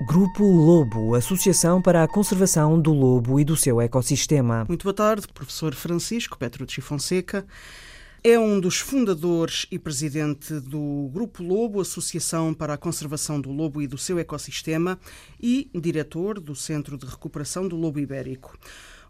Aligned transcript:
Grupo 0.00 0.44
Lobo, 0.44 1.14
Associação 1.14 1.80
para 1.80 2.02
a 2.02 2.08
Conservação 2.08 2.80
do 2.80 2.92
Lobo 2.92 3.38
e 3.38 3.44
do 3.44 3.54
seu 3.54 3.80
ecossistema. 3.80 4.64
Muito 4.66 4.84
boa 4.84 4.94
tarde, 4.94 5.28
professor 5.28 5.74
Francisco 5.74 6.36
Petrucci 6.36 6.80
Fonseca. 6.80 7.46
É 8.24 8.38
um 8.38 8.58
dos 8.58 8.78
fundadores 8.78 9.66
e 9.70 9.78
presidente 9.78 10.54
do 10.60 11.10
Grupo 11.12 11.42
Lobo, 11.42 11.80
Associação 11.80 12.54
para 12.54 12.74
a 12.74 12.78
Conservação 12.78 13.40
do 13.40 13.52
Lobo 13.52 13.82
e 13.82 13.86
do 13.86 13.98
seu 13.98 14.18
ecossistema, 14.18 14.98
e 15.40 15.70
diretor 15.74 16.40
do 16.40 16.54
Centro 16.54 16.96
de 16.96 17.06
Recuperação 17.06 17.68
do 17.68 17.76
Lobo 17.76 18.00
Ibérico. 18.00 18.56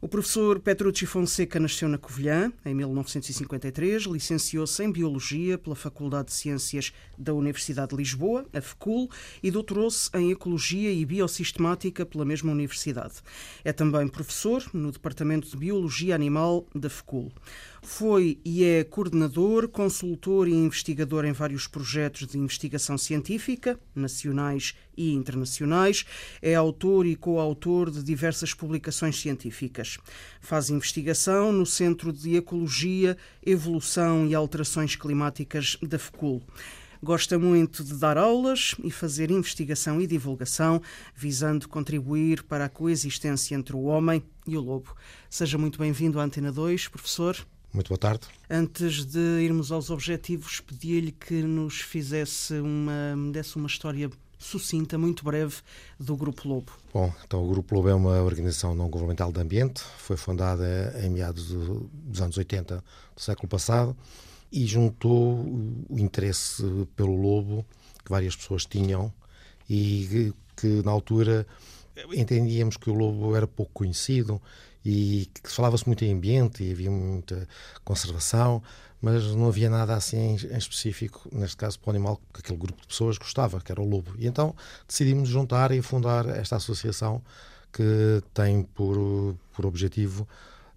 O 0.04 0.08
professor 0.08 0.58
Petrucci 0.58 1.06
Fonseca 1.06 1.60
nasceu 1.60 1.88
na 1.88 1.96
Covilhã 1.96 2.52
em 2.64 2.74
1953, 2.74 4.02
licenciou-se 4.02 4.82
em 4.82 4.90
Biologia 4.90 5.56
pela 5.56 5.76
Faculdade 5.76 6.26
de 6.26 6.32
Ciências 6.34 6.92
da 7.16 7.32
Universidade 7.32 7.90
de 7.90 7.98
Lisboa, 7.98 8.44
a 8.52 8.60
FECUL, 8.60 9.08
e 9.40 9.48
doutorou-se 9.48 10.10
em 10.14 10.32
Ecologia 10.32 10.90
e 10.90 11.06
Biosistemática 11.06 12.04
pela 12.04 12.24
mesma 12.24 12.50
universidade. 12.50 13.14
É 13.62 13.72
também 13.72 14.08
professor 14.08 14.64
no 14.74 14.90
Departamento 14.90 15.48
de 15.48 15.56
Biologia 15.56 16.16
Animal 16.16 16.66
da 16.74 16.90
FECUL. 16.90 17.30
Foi 17.84 18.38
e 18.44 18.62
é 18.62 18.84
coordenador, 18.84 19.68
consultor 19.68 20.46
e 20.46 20.52
investigador 20.52 21.24
em 21.24 21.32
vários 21.32 21.66
projetos 21.66 22.28
de 22.28 22.38
investigação 22.38 22.96
científica, 22.96 23.78
nacionais 23.92 24.74
e 24.96 25.12
internacionais. 25.12 26.06
É 26.40 26.54
autor 26.54 27.04
e 27.06 27.16
coautor 27.16 27.90
de 27.90 28.00
diversas 28.00 28.54
publicações 28.54 29.20
científicas. 29.20 29.98
Faz 30.40 30.70
investigação 30.70 31.50
no 31.50 31.66
Centro 31.66 32.12
de 32.12 32.36
Ecologia, 32.36 33.16
Evolução 33.44 34.28
e 34.28 34.34
Alterações 34.34 34.94
Climáticas 34.94 35.76
da 35.82 35.98
FECUL. 35.98 36.40
Gosta 37.02 37.36
muito 37.36 37.82
de 37.82 37.94
dar 37.94 38.16
aulas 38.16 38.76
e 38.84 38.92
fazer 38.92 39.28
investigação 39.32 40.00
e 40.00 40.06
divulgação, 40.06 40.80
visando 41.16 41.68
contribuir 41.68 42.44
para 42.44 42.66
a 42.66 42.68
coexistência 42.68 43.56
entre 43.56 43.74
o 43.74 43.82
homem 43.82 44.22
e 44.46 44.56
o 44.56 44.60
lobo. 44.60 44.94
Seja 45.28 45.58
muito 45.58 45.80
bem-vindo 45.80 46.20
à 46.20 46.22
Antena 46.22 46.52
2, 46.52 46.86
professor. 46.86 47.36
Muito 47.72 47.88
boa 47.88 47.98
tarde. 47.98 48.26
Antes 48.50 49.06
de 49.06 49.18
irmos 49.18 49.72
aos 49.72 49.88
objetivos, 49.88 50.60
pedia-lhe 50.60 51.10
que 51.10 51.42
nos 51.42 51.80
fizesse 51.80 52.54
uma, 52.60 53.32
desse 53.32 53.56
uma 53.56 53.66
história 53.66 54.10
sucinta, 54.38 54.98
muito 54.98 55.24
breve, 55.24 55.56
do 55.98 56.14
Grupo 56.14 56.46
Lobo. 56.46 56.72
Bom, 56.92 57.10
então 57.24 57.42
o 57.42 57.48
Grupo 57.48 57.74
Lobo 57.74 57.88
é 57.88 57.94
uma 57.94 58.20
organização 58.22 58.74
não 58.74 58.90
governamental 58.90 59.32
de 59.32 59.40
ambiente, 59.40 59.82
foi 59.96 60.18
fundada 60.18 60.94
em 61.02 61.08
meados 61.08 61.46
dos 61.92 62.20
anos 62.20 62.36
80 62.36 62.84
do 63.16 63.20
século 63.20 63.48
passado 63.48 63.96
e 64.50 64.66
juntou 64.66 65.38
o 65.88 65.98
interesse 65.98 66.62
pelo 66.94 67.16
lobo 67.16 67.64
que 68.04 68.10
várias 68.10 68.36
pessoas 68.36 68.66
tinham 68.66 69.10
e 69.70 70.34
que 70.56 70.82
na 70.84 70.90
altura 70.90 71.46
entendíamos 72.12 72.76
que 72.76 72.90
o 72.90 72.94
lobo 72.94 73.34
era 73.34 73.46
pouco 73.46 73.72
conhecido 73.72 74.42
e 74.84 75.28
falava-se 75.44 75.86
muito 75.86 76.04
em 76.04 76.12
ambiente 76.12 76.62
e 76.64 76.72
havia 76.72 76.90
muita 76.90 77.48
conservação, 77.84 78.62
mas 79.00 79.34
não 79.34 79.48
havia 79.48 79.68
nada 79.68 79.94
assim 79.94 80.36
em 80.36 80.56
específico, 80.56 81.28
neste 81.32 81.56
caso, 81.56 81.78
para 81.78 81.88
o 81.88 81.90
animal 81.90 82.20
que 82.32 82.40
aquele 82.40 82.58
grupo 82.58 82.80
de 82.80 82.86
pessoas 82.86 83.18
gostava, 83.18 83.60
que 83.60 83.72
era 83.72 83.80
o 83.80 83.88
lobo. 83.88 84.14
E 84.18 84.26
então 84.26 84.54
decidimos 84.86 85.28
juntar 85.28 85.72
e 85.72 85.82
fundar 85.82 86.28
esta 86.28 86.56
associação 86.56 87.22
que 87.72 88.22
tem 88.34 88.62
por, 88.62 89.36
por 89.52 89.66
objetivo 89.66 90.28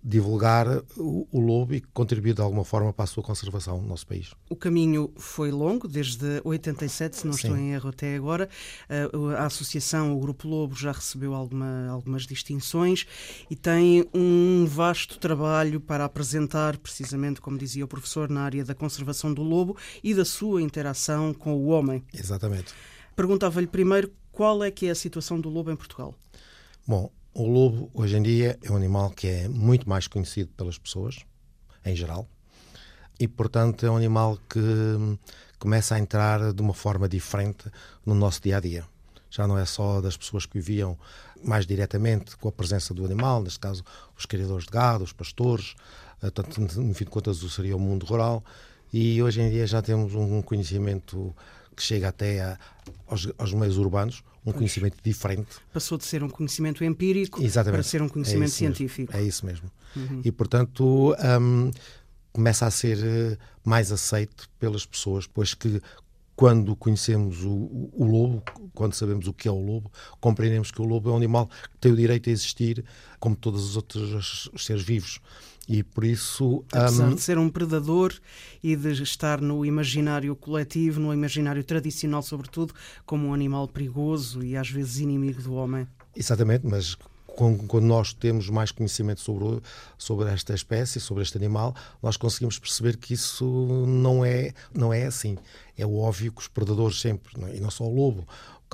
divulgar 0.07 0.67
o, 0.95 1.27
o, 1.31 1.39
lobo 1.39 1.73
e 1.73 1.81
contribuir 1.81 2.35
de 2.35 2.41
alguma 2.41 2.63
forma 2.63 2.93
para 2.93 3.05
a 3.05 3.07
sua 3.07 3.23
conservação 3.23 3.81
no 3.81 3.87
nosso 3.87 4.05
país. 4.05 4.35
O 4.47 4.55
caminho 4.55 5.11
foi 5.17 5.49
longo, 5.49 5.87
desde 5.87 6.41
87, 6.43 7.17
se 7.17 7.25
não 7.25 7.33
Sim. 7.33 7.39
estou 7.39 7.57
em 7.57 7.73
erro 7.73 7.89
até 7.89 8.15
agora. 8.15 8.47
Eh, 8.87 9.09
a 9.35 9.47
associação, 9.47 10.15
o 10.15 10.19
Grupo 10.19 10.47
Lobo, 10.47 10.75
já 10.75 10.91
recebeu 10.91 11.33
alguma, 11.33 11.87
algumas 11.89 12.27
distinções 12.27 13.07
e 13.49 13.55
tem 13.55 14.07
um 14.13 14.67
vasto 14.67 15.17
trabalho 15.17 15.81
para 15.81 16.05
apresentar, 16.05 16.77
precisamente 16.77 17.41
como 17.41 17.57
dizia 17.57 17.83
o 17.83 17.87
professor, 17.87 18.29
na 18.29 18.41
área 18.41 18.63
da 18.63 18.75
conservação 18.75 19.33
do 19.33 19.41
lobo 19.41 19.75
e 20.03 20.13
da 20.13 20.23
sua 20.23 20.61
interação 20.61 21.33
com 21.33 21.55
o 21.55 21.65
homem. 21.65 22.03
Exatamente. 22.13 22.75
Perguntava-lhe 23.15 23.65
primeiro 23.65 24.13
qual 24.31 24.63
é 24.63 24.69
que 24.69 24.85
é 24.85 24.91
a 24.91 24.95
situação 24.95 25.41
do 25.41 25.49
lobo 25.49 25.71
em 25.71 25.75
Portugal. 25.75 26.13
Bom, 26.85 27.11
o 27.35 27.45
lobo, 27.45 27.91
hoje 27.93 28.15
em 28.15 28.23
dia, 28.23 28.57
é 28.63 28.71
um 28.71 28.77
animal 28.77 29.09
que 29.09 29.27
é 29.27 29.49
muito 29.49 29.89
mais 29.89 30.07
conhecido 30.07 30.49
pelas 30.55 30.77
pessoas, 30.77 31.17
em 31.85 31.93
geral, 31.93 32.25
e, 33.19 33.27
portanto, 33.27 33.85
é 33.85 33.91
um 33.91 33.97
animal 33.97 34.39
que 34.49 34.59
começa 35.59 35.95
a 35.95 35.99
entrar 35.99 36.53
de 36.53 36.61
uma 36.61 36.73
forma 36.73 37.09
diferente 37.09 37.69
no 38.05 38.15
nosso 38.15 38.41
dia 38.41 38.55
a 38.55 38.59
dia. 38.61 38.85
Já 39.29 39.45
não 39.45 39.57
é 39.57 39.65
só 39.65 39.99
das 39.99 40.15
pessoas 40.15 40.45
que 40.45 40.53
viviam 40.57 40.97
mais 41.43 41.67
diretamente 41.67 42.37
com 42.37 42.47
a 42.47 42.51
presença 42.53 42.93
do 42.93 43.03
animal, 43.03 43.43
neste 43.43 43.59
caso, 43.59 43.83
os 44.17 44.25
criadores 44.25 44.63
de 44.63 44.71
gado, 44.71 45.03
os 45.03 45.11
pastores, 45.11 45.75
eh, 46.23 46.29
tanto, 46.29 46.61
no 46.61 46.93
fim 46.93 47.03
de 47.03 47.11
contas, 47.11 47.39
seria 47.51 47.75
o 47.75 47.79
mundo 47.79 48.05
rural, 48.05 48.45
e 48.93 49.21
hoje 49.21 49.41
em 49.41 49.49
dia 49.49 49.67
já 49.67 49.81
temos 49.81 50.15
um 50.15 50.41
conhecimento 50.41 51.35
que 51.75 51.83
chega 51.83 52.07
até 52.07 52.41
a, 52.41 52.57
aos, 53.07 53.29
aos 53.37 53.51
meios 53.51 53.77
urbanos, 53.77 54.23
um 54.45 54.51
conhecimento 54.51 54.97
diferente. 55.03 55.47
Passou 55.73 55.97
de 55.97 56.05
ser 56.05 56.23
um 56.23 56.29
conhecimento 56.29 56.83
empírico 56.83 57.41
Exatamente. 57.41 57.81
para 57.81 57.83
ser 57.83 58.01
um 58.01 58.09
conhecimento 58.09 58.49
é 58.49 58.53
científico. 58.53 59.11
Mesmo. 59.11 59.25
É 59.25 59.27
isso 59.27 59.45
mesmo. 59.45 59.71
Uhum. 59.95 60.21
E, 60.23 60.31
portanto, 60.31 61.15
um, 61.41 61.71
começa 62.31 62.65
a 62.65 62.71
ser 62.71 62.99
eh, 63.01 63.37
mais 63.63 63.91
aceito 63.91 64.49
pelas 64.59 64.85
pessoas, 64.85 65.25
pois 65.25 65.53
que 65.53 65.81
quando 66.35 66.75
conhecemos 66.75 67.43
o, 67.43 67.89
o, 67.93 68.03
lobo, 68.03 68.43
quando 68.73 68.93
sabemos 68.93 69.25
o 69.25 69.33
que 69.33 69.47
é 69.47 69.51
o 69.51 69.59
lobo, 69.59 69.89
compreendemos 70.19 70.69
que 70.69 70.81
o 70.81 70.85
lobo 70.85 71.09
é 71.09 71.13
um 71.13 71.17
animal 71.17 71.47
que 71.47 71.77
tem 71.79 71.91
o 71.93 71.95
direito 71.95 72.29
a 72.29 72.33
existir 72.33 72.83
como 73.19 73.35
todos 73.35 73.63
os 73.63 73.77
outros 73.77 74.49
seres 74.57 74.83
vivos. 74.83 75.21
E 75.67 75.83
por 75.83 76.03
isso. 76.03 76.63
Apesar 76.71 77.07
um... 77.07 77.15
de 77.15 77.21
ser 77.21 77.37
um 77.37 77.49
predador 77.49 78.13
e 78.63 78.75
de 78.75 78.91
estar 79.01 79.41
no 79.41 79.65
imaginário 79.65 80.35
coletivo, 80.35 80.99
no 80.99 81.13
imaginário 81.13 81.63
tradicional, 81.63 82.21
sobretudo, 82.21 82.73
como 83.05 83.27
um 83.27 83.33
animal 83.33 83.67
perigoso 83.67 84.43
e 84.43 84.55
às 84.55 84.69
vezes 84.69 84.99
inimigo 84.99 85.41
do 85.41 85.53
homem. 85.53 85.87
Exatamente, 86.15 86.65
mas 86.65 86.95
quando 87.35 87.81
nós 87.81 88.13
temos 88.13 88.49
mais 88.49 88.71
conhecimento 88.71 89.19
sobre, 89.19 89.61
sobre 89.97 90.29
esta 90.29 90.53
espécie, 90.53 90.99
sobre 90.99 91.21
este 91.23 91.37
animal, 91.37 91.75
nós 92.01 92.15
conseguimos 92.15 92.57
perceber 92.57 92.95
que 92.95 93.13
isso 93.13 93.45
não 93.85 94.23
é, 94.23 94.53
não 94.73 94.93
é 94.93 95.05
assim. 95.05 95.37
É 95.77 95.85
óbvio 95.85 96.31
que 96.31 96.41
os 96.41 96.47
predadores 96.47 97.01
sempre, 97.01 97.33
e 97.53 97.59
não 97.59 97.69
só 97.69 97.83
o 97.83 97.93
lobo, 97.93 98.25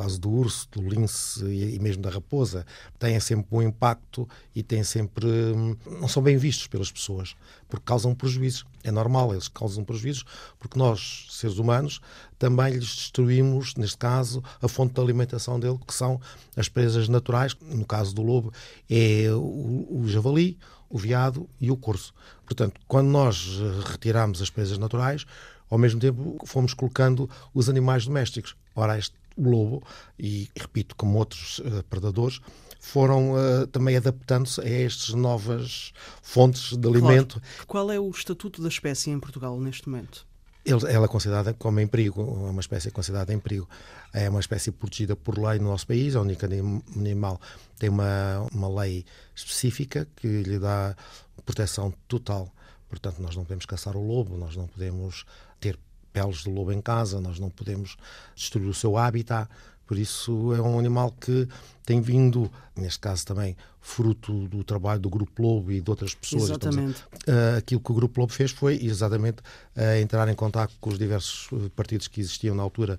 caso 0.02 0.20
do 0.20 0.32
urso, 0.32 0.68
do 0.72 0.82
lince 0.82 1.46
e 1.46 1.78
mesmo 1.80 2.02
da 2.02 2.10
raposa, 2.10 2.66
têm 2.98 3.20
sempre 3.20 3.48
um 3.52 3.62
impacto 3.62 4.28
e 4.56 4.64
têm 4.64 4.84
sempre. 4.84 5.28
Hum, 5.28 5.78
não 6.00 6.08
são 6.08 6.24
bem 6.24 6.38
vistos 6.38 6.66
pelas 6.66 6.92
pessoas, 6.92 7.36
porque 7.70 7.86
causam 7.86 8.16
prejuízos. 8.16 8.66
É 8.84 8.90
normal, 8.90 9.32
eles 9.32 9.48
causam 9.48 9.84
prejuízos, 9.84 10.26
porque 10.58 10.78
nós, 10.78 11.28
seres 11.30 11.60
humanos, 11.60 12.02
também 12.40 12.74
lhes 12.74 12.96
destruímos, 12.96 13.76
neste 13.76 13.98
caso, 13.98 14.44
a 14.60 14.68
fonte 14.68 14.96
de 14.96 15.02
alimentação 15.02 15.60
dele, 15.60 15.78
que 15.86 15.94
são 15.94 16.20
as 16.58 16.68
presas 16.68 17.08
naturais. 17.08 17.56
No 17.62 17.86
caso 17.86 18.16
do 18.16 18.24
lobo, 18.24 18.52
é 18.90 19.30
o, 19.32 20.02
o 20.02 20.04
javali, 20.08 20.58
o 20.90 20.98
veado 20.98 21.48
e 21.60 21.70
o 21.70 21.78
corso. 21.78 22.12
Portanto, 22.44 22.82
quando 22.88 23.08
nós 23.08 23.60
retiramos 23.86 24.42
as 24.42 24.50
presas 24.50 24.80
naturais, 24.80 25.26
ao 25.70 25.78
mesmo 25.78 26.00
tempo 26.00 26.38
fomos 26.46 26.74
colocando 26.74 27.30
os 27.54 27.70
animais 27.70 28.06
domésticos. 28.06 28.56
Ora, 28.76 28.98
este 28.98 29.16
lobo, 29.38 29.84
e 30.18 30.50
repito, 30.58 30.96
como 30.96 31.18
outros 31.18 31.60
uh, 31.60 31.84
predadores, 31.90 32.40
foram 32.80 33.34
uh, 33.34 33.68
também 33.68 33.96
adaptando-se 33.96 34.60
a 34.62 34.70
estas 34.70 35.14
novas 35.14 35.94
fontes 36.22 36.76
de 36.76 36.88
alimento. 36.88 37.40
Claro. 37.40 37.68
Qual 37.68 37.92
é 37.92 38.00
o 38.00 38.10
estatuto 38.10 38.62
da 38.62 38.70
espécie 38.70 39.10
em 39.12 39.20
Portugal 39.20 39.60
neste 39.60 39.88
momento? 39.88 40.26
Ela 40.64 41.06
é 41.06 41.08
considerada 41.08 41.56
como 41.56 41.80
em 41.80 41.88
perigo, 41.88 42.22
é 42.22 42.52
uma 42.52 42.62
espécie 42.62 42.92
considerada 42.92 43.34
em 43.34 43.40
perigo. 43.40 43.68
É 44.14 44.30
uma 44.30 44.40
espécie 44.40 44.72
protegida 44.72 45.16
por 45.16 45.38
lei 45.40 45.58
no 45.58 45.70
nosso 45.70 45.88
país, 45.88 46.16
a 46.16 46.22
única 46.22 46.48
animal 46.96 47.42
tem 47.80 47.90
uma, 47.90 48.48
uma 48.54 48.82
lei 48.82 49.04
específica 49.34 50.08
que 50.16 50.44
lhe 50.44 50.60
dá 50.60 50.96
proteção 51.44 51.92
total. 52.08 52.54
Portanto, 52.88 53.20
nós 53.20 53.36
não 53.36 53.44
podemos 53.44 53.66
caçar 53.66 53.96
o 53.96 54.06
lobo, 54.06 54.38
nós 54.38 54.56
não 54.56 54.68
podemos 54.68 55.26
ter 55.60 55.80
peles 56.12 56.38
de 56.38 56.50
lobo 56.50 56.72
em 56.72 56.82
casa, 56.82 57.20
nós 57.20 57.40
não 57.40 57.50
podemos 57.50 57.98
destruir 58.36 58.68
o 58.68 58.74
seu 58.74 58.98
habitat. 58.98 59.50
Por 59.86 59.98
isso 59.98 60.54
é 60.54 60.62
um 60.62 60.80
animal 60.80 61.12
que 61.20 61.48
tem 61.86 62.00
vindo, 62.00 62.50
neste 62.76 63.00
caso 63.00 63.26
também, 63.26 63.58
fruto 63.82 64.48
do 64.48 64.64
trabalho 64.64 65.02
do 65.02 65.10
Grupo 65.10 65.42
Lobo 65.42 65.72
e 65.72 65.82
de 65.82 65.90
outras 65.90 66.16
pessoas. 66.16 66.44
Exatamente. 66.44 67.02
Uh, 67.28 67.58
aquilo 67.58 67.82
que 67.82 67.92
o 67.92 67.96
Grupo 67.96 68.22
Lobo 68.22 68.32
fez 68.32 68.52
foi 68.52 68.76
exatamente 68.82 69.40
uh, 69.76 70.00
entrar 70.02 70.30
em 70.30 70.36
contato 70.36 70.74
com 70.80 70.92
os 70.92 70.98
diversos 70.98 71.50
partidos 71.76 72.08
que 72.08 72.22
existiam 72.22 72.56
na 72.56 72.64
altura 72.64 72.98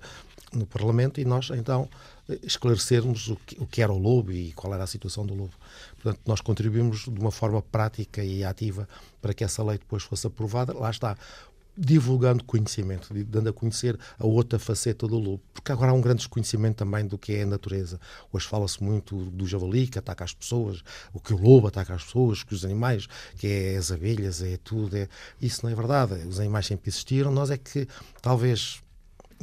no 0.51 0.65
Parlamento 0.67 1.19
e 1.19 1.25
nós, 1.25 1.49
então, 1.49 1.89
esclarecermos 2.41 3.29
o 3.29 3.35
que, 3.37 3.61
o 3.61 3.65
que, 3.65 3.81
era 3.81 3.91
o 3.91 3.97
lobo 3.97 4.31
e 4.31 4.51
qual 4.53 4.73
era 4.73 4.83
a 4.83 4.87
situação 4.87 5.25
do 5.25 5.33
lobo. 5.33 5.53
Portanto, 6.01 6.21
nós 6.25 6.41
contribuímos 6.41 7.05
de 7.05 7.19
uma 7.19 7.31
forma 7.31 7.61
prática 7.61 8.23
e 8.23 8.43
ativa 8.43 8.87
para 9.21 9.33
que 9.33 9.43
essa 9.43 9.63
lei 9.63 9.77
depois 9.77 10.03
fosse 10.03 10.27
aprovada. 10.27 10.73
Lá 10.77 10.89
está, 10.89 11.17
divulgando 11.75 12.43
conhecimento, 12.43 13.13
dando 13.25 13.49
a 13.49 13.53
conhecer 13.53 13.97
a 14.19 14.25
outra 14.25 14.59
faceta 14.59 15.07
do 15.07 15.17
lobo. 15.17 15.41
Porque 15.53 15.71
agora 15.71 15.91
há 15.91 15.93
um 15.93 16.01
grande 16.01 16.19
desconhecimento 16.19 16.77
também 16.77 17.05
do 17.05 17.17
que 17.17 17.33
é 17.33 17.43
a 17.43 17.45
natureza. 17.45 17.99
Hoje 18.31 18.47
fala-se 18.47 18.83
muito 18.83 19.15
do 19.31 19.47
javali 19.47 19.87
que 19.87 19.97
ataca 19.97 20.23
as 20.23 20.33
pessoas, 20.33 20.83
o 21.11 21.19
que 21.19 21.33
o 21.33 21.37
lobo 21.37 21.67
ataca 21.67 21.95
as 21.95 22.03
pessoas, 22.03 22.43
que 22.43 22.53
os 22.53 22.63
animais, 22.63 23.07
que 23.37 23.47
é 23.47 23.77
as 23.77 23.91
abelhas, 23.91 24.41
é 24.43 24.57
tudo. 24.57 24.95
É... 24.95 25.07
Isso 25.41 25.61
não 25.63 25.71
é 25.71 25.75
verdade. 25.75 26.27
Os 26.27 26.39
animais 26.39 26.67
sempre 26.67 26.89
existiram. 26.89 27.31
Nós 27.31 27.49
é 27.49 27.57
que 27.57 27.87
talvez 28.21 28.82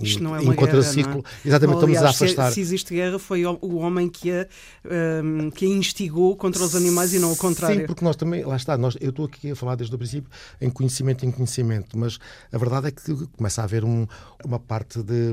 isto 0.02 0.22
não 0.22 0.34
é 0.34 0.40
uma 0.40 0.54
guerra, 0.54 0.82
ciclo, 0.82 1.12
não 1.12 1.20
é? 1.20 1.48
exatamente, 1.48 1.76
Ou, 1.76 1.84
aliás, 1.84 2.10
estamos 2.10 2.22
a 2.22 2.26
afastar. 2.26 2.48
Se, 2.48 2.54
se, 2.54 2.60
existe 2.60 2.94
guerra, 2.94 3.18
foi 3.18 3.44
o 3.44 3.76
homem 3.76 4.08
que 4.08 4.30
a, 4.30 4.46
um, 5.22 5.50
que 5.50 5.66
a 5.66 5.68
instigou 5.68 6.36
contra 6.36 6.62
os 6.62 6.74
animais 6.74 7.12
e 7.12 7.18
não 7.18 7.32
o 7.32 7.36
contrário. 7.36 7.80
Sim, 7.80 7.86
porque 7.86 8.04
nós 8.04 8.16
também, 8.16 8.44
lá 8.44 8.56
está, 8.56 8.76
nós, 8.76 8.96
eu 9.00 9.10
estou 9.10 9.26
aqui 9.26 9.50
a 9.50 9.56
falar 9.56 9.74
desde 9.74 9.94
o 9.94 9.98
princípio 9.98 10.30
em 10.60 10.70
conhecimento 10.70 11.24
em 11.24 11.30
conhecimento, 11.30 11.98
mas 11.98 12.18
a 12.52 12.58
verdade 12.58 12.88
é 12.88 12.90
que 12.90 13.26
começa 13.36 13.60
a 13.60 13.64
haver 13.64 13.84
um, 13.84 14.06
uma 14.44 14.58
parte 14.58 15.02
de 15.02 15.32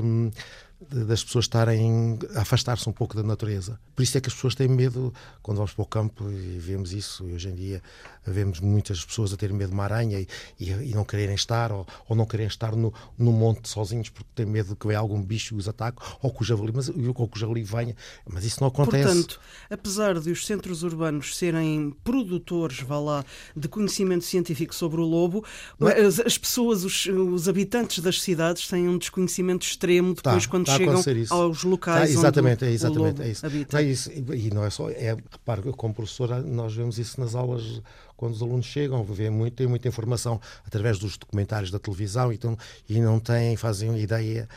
das 0.80 1.24
pessoas 1.24 1.46
estarem 1.46 2.18
a 2.36 2.42
afastar-se 2.42 2.88
um 2.88 2.92
pouco 2.92 3.16
da 3.16 3.22
natureza. 3.22 3.80
Por 3.96 4.02
isso 4.02 4.16
é 4.16 4.20
que 4.20 4.28
as 4.28 4.34
pessoas 4.34 4.54
têm 4.54 4.68
medo 4.68 5.12
quando 5.42 5.56
vamos 5.56 5.72
para 5.72 5.82
o 5.82 5.86
campo 5.86 6.30
e 6.30 6.58
vemos 6.58 6.92
isso. 6.92 7.28
E 7.28 7.32
hoje 7.32 7.48
em 7.48 7.54
dia 7.54 7.82
vemos 8.24 8.60
muitas 8.60 9.04
pessoas 9.04 9.32
a 9.32 9.36
terem 9.36 9.56
medo 9.56 9.70
de 9.70 9.74
uma 9.74 9.84
aranha 9.84 10.20
e, 10.20 10.28
e, 10.60 10.70
e 10.70 10.94
não 10.94 11.04
quererem 11.04 11.34
estar, 11.34 11.72
ou, 11.72 11.84
ou, 12.08 12.16
não 12.16 12.24
quererem 12.24 12.48
estar 12.48 12.76
no, 12.76 12.94
no 13.18 13.32
monte 13.32 13.68
sozinhos 13.68 14.08
porque 14.08 14.28
têm 14.36 14.46
medo 14.46 14.76
que 14.76 14.86
venha 14.86 15.00
algum 15.00 15.20
bicho 15.20 15.54
e 15.54 15.58
os 15.58 15.68
ataque, 15.68 16.00
ou 16.22 16.32
que 16.32 16.42
o 16.42 16.44
javali, 16.44 16.72
mas, 16.72 16.88
ou 16.88 17.28
que 17.28 17.36
o 17.36 17.40
javali 17.40 17.64
venha. 17.64 17.96
Mas 18.30 18.44
isso 18.44 18.60
não 18.60 18.68
acontece. 18.68 19.04
Portanto, 19.04 19.40
apesar 19.68 20.20
de 20.20 20.30
os 20.30 20.46
centros 20.46 20.84
urbanos 20.84 21.36
serem 21.36 21.92
produtores, 22.04 22.80
vá 22.80 23.00
lá, 23.00 23.24
de 23.56 23.66
conhecimento 23.66 24.24
científico 24.24 24.74
sobre 24.74 25.00
o 25.00 25.04
lobo, 25.04 25.44
é? 25.80 26.02
as, 26.02 26.20
as, 26.20 26.38
pessoas, 26.38 26.84
os, 26.84 27.06
os, 27.06 27.48
habitantes 27.48 27.98
das 27.98 28.22
cidades 28.22 28.68
têm 28.68 28.88
um 28.88 28.96
desconhecimento 28.96 29.66
extremo 29.66 30.14
depois 30.14 30.44
tá. 30.44 30.50
quando 30.50 30.67
está 30.72 31.02
chegam 31.02 31.36
aos 31.36 31.64
locais 31.64 32.10
está, 32.10 32.20
exatamente, 32.20 32.64
onde 32.64 32.72
é 32.72 32.74
exatamente, 32.74 33.20
o 33.20 33.24
é 33.24 33.28
isso. 33.28 33.46
habita. 33.46 33.80
É 33.80 33.82
isso. 33.82 34.10
E 34.12 34.50
não 34.52 34.64
é 34.64 34.70
só, 34.70 34.90
é, 34.90 35.16
repare, 35.30 35.62
como 35.72 35.94
professor, 35.94 36.42
nós 36.44 36.74
vemos 36.74 36.98
isso 36.98 37.20
nas 37.20 37.34
aulas 37.34 37.80
quando 38.16 38.32
os 38.34 38.42
alunos 38.42 38.66
chegam, 38.66 39.04
vê 39.04 39.30
muito, 39.30 39.54
têm 39.54 39.66
muita 39.66 39.86
informação 39.86 40.40
através 40.66 40.98
dos 40.98 41.16
documentários 41.16 41.70
da 41.70 41.78
televisão 41.78 42.32
então, 42.32 42.58
e 42.88 43.00
não 43.00 43.20
têm, 43.20 43.56
fazem 43.56 43.96
ideia 43.96 44.48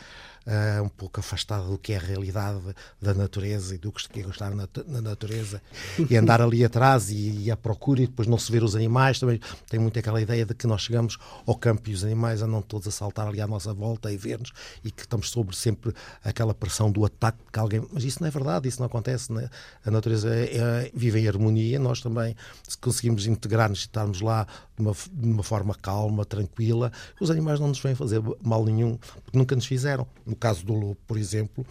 uh, 0.46 0.82
um 0.82 0.88
pouco 0.88 1.20
afastada 1.20 1.64
do 1.64 1.78
que 1.78 1.92
é 1.92 1.96
a 1.96 2.00
realidade 2.00 2.60
da 3.00 3.14
natureza 3.14 3.74
e 3.74 3.78
do 3.78 3.92
que 3.92 4.20
é 4.20 4.28
estar 4.28 4.54
na, 4.54 4.68
na 4.86 5.00
natureza 5.00 5.62
e 6.08 6.16
andar 6.16 6.40
ali 6.40 6.64
atrás 6.64 7.10
e, 7.10 7.44
e 7.44 7.50
à 7.50 7.56
procura 7.56 8.02
e 8.02 8.06
depois 8.06 8.28
não 8.28 8.38
se 8.38 8.50
ver 8.50 8.62
os 8.62 8.74
animais. 8.74 9.18
Também 9.18 9.40
tem 9.68 9.78
muito 9.78 9.98
aquela 9.98 10.20
ideia 10.20 10.44
de 10.44 10.54
que 10.54 10.66
nós 10.66 10.82
chegamos 10.82 11.18
ao 11.46 11.54
campo 11.54 11.88
e 11.90 11.94
os 11.94 12.04
animais 12.04 12.42
andam 12.42 12.62
todos 12.62 12.88
a 12.88 12.90
saltar 12.90 13.28
ali 13.28 13.40
à 13.40 13.46
nossa 13.46 13.72
volta 13.72 14.12
e 14.12 14.16
ver-nos 14.16 14.52
e 14.84 14.90
que 14.90 15.02
estamos 15.02 15.30
sobre 15.30 15.56
sempre 15.56 15.94
aquela 16.24 16.54
pressão 16.54 16.90
do 16.90 17.04
ataque 17.04 17.38
que 17.52 17.58
alguém. 17.58 17.86
Mas 17.92 18.04
isso 18.04 18.20
não 18.20 18.28
é 18.28 18.30
verdade, 18.30 18.68
isso 18.68 18.78
não 18.78 18.86
acontece. 18.86 19.32
Né? 19.32 19.48
A 19.84 19.90
natureza 19.90 20.34
é, 20.34 20.56
é, 20.56 20.90
vive 20.94 21.20
em 21.20 21.28
harmonia, 21.28 21.78
nós 21.78 22.00
também, 22.00 22.36
se 22.66 22.76
conseguimos 22.78 23.26
integrar-nos 23.26 23.80
estarmos 23.80 24.20
lá 24.20 24.46
de 24.71 24.71
uma, 24.82 24.92
de 25.12 25.28
uma 25.28 25.42
forma 25.42 25.74
calma, 25.74 26.24
tranquila, 26.24 26.92
os 27.20 27.30
animais 27.30 27.58
não 27.58 27.68
nos 27.68 27.80
vêm 27.80 27.94
fazer 27.94 28.20
mal 28.42 28.64
nenhum, 28.64 28.98
porque 29.24 29.38
nunca 29.38 29.54
nos 29.54 29.66
fizeram. 29.66 30.06
No 30.26 30.36
caso 30.36 30.64
do 30.64 30.74
lobo, 30.74 30.98
por 31.06 31.16
exemplo, 31.16 31.64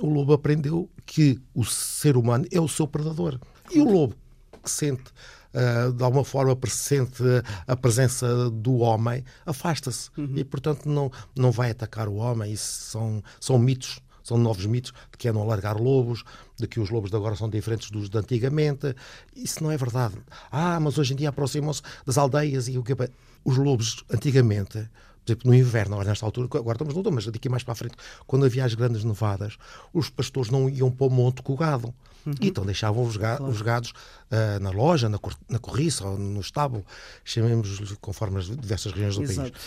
o 0.00 0.08
lobo 0.08 0.32
aprendeu 0.32 0.88
que 1.04 1.40
o 1.54 1.64
ser 1.64 2.16
humano 2.16 2.46
é 2.52 2.60
o 2.60 2.68
seu 2.68 2.86
predador. 2.86 3.38
E 3.72 3.80
o 3.80 3.90
lobo 3.90 4.14
que 4.62 4.70
sente 4.70 5.12
Uh, 5.48 5.90
de 5.94 6.04
alguma 6.04 6.24
forma 6.24 6.54
pressente 6.54 7.22
a 7.66 7.74
presença 7.74 8.50
do 8.50 8.76
homem, 8.76 9.24
afasta-se 9.46 10.10
uhum. 10.18 10.34
e, 10.36 10.44
portanto, 10.44 10.86
não, 10.86 11.10
não 11.34 11.50
vai 11.50 11.70
atacar 11.70 12.06
o 12.06 12.16
homem. 12.16 12.52
Isso 12.52 12.90
são, 12.90 13.22
são 13.40 13.58
mitos, 13.58 13.98
são 14.28 14.36
novos 14.36 14.66
mitos 14.66 14.92
de 15.10 15.16
que 15.16 15.28
é 15.28 15.32
não 15.32 15.42
alargar 15.42 15.80
lobos, 15.80 16.22
de 16.56 16.66
que 16.66 16.78
os 16.78 16.90
lobos 16.90 17.10
de 17.10 17.16
agora 17.16 17.34
são 17.34 17.48
diferentes 17.48 17.90
dos 17.90 18.10
de 18.10 18.18
antigamente. 18.18 18.94
Isso 19.34 19.62
não 19.62 19.70
é 19.70 19.76
verdade. 19.76 20.16
Ah, 20.52 20.78
mas 20.78 20.98
hoje 20.98 21.14
em 21.14 21.16
dia 21.16 21.30
aproximam-se 21.30 21.82
das 22.04 22.18
aldeias 22.18 22.68
e 22.68 22.76
o 22.76 22.82
que 22.82 22.94
Os 23.44 23.56
lobos, 23.56 24.04
antigamente, 24.10 24.88
por 25.24 25.32
exemplo, 25.32 25.50
no 25.50 25.54
inverno, 25.54 25.94
agora 25.94 26.10
nesta 26.10 26.26
altura, 26.26 26.46
agora 26.46 26.76
estamos 26.76 26.94
no 26.94 26.98
outono, 26.98 27.16
mas 27.16 27.26
daqui 27.26 27.48
mais 27.48 27.62
para 27.62 27.72
a 27.72 27.74
frente, 27.74 27.96
quando 28.26 28.44
havia 28.44 28.64
as 28.64 28.74
grandes 28.74 29.04
nevadas, 29.04 29.56
os 29.92 30.10
pastores 30.10 30.50
não 30.50 30.68
iam 30.68 30.90
para 30.90 31.06
o 31.06 31.10
monte 31.10 31.42
com 31.42 31.54
o 31.54 31.56
gado. 31.56 31.94
Uhum. 32.26 32.34
Então 32.42 32.66
deixavam 32.66 33.04
os, 33.04 33.16
ga 33.16 33.36
claro. 33.36 33.52
os 33.52 33.62
gados 33.62 33.90
uh, 33.90 34.60
na 34.60 34.70
loja, 34.70 35.08
na, 35.08 35.18
cor 35.18 35.34
na 35.48 35.58
corriça 35.58 36.06
ou 36.06 36.18
no 36.18 36.40
estábulo, 36.40 36.84
chamemos 37.24 37.96
conforme 38.00 38.38
as 38.38 38.46
diversas 38.46 38.92
regiões 38.92 39.16
do 39.16 39.22
Exato. 39.22 39.52
país. 39.52 39.64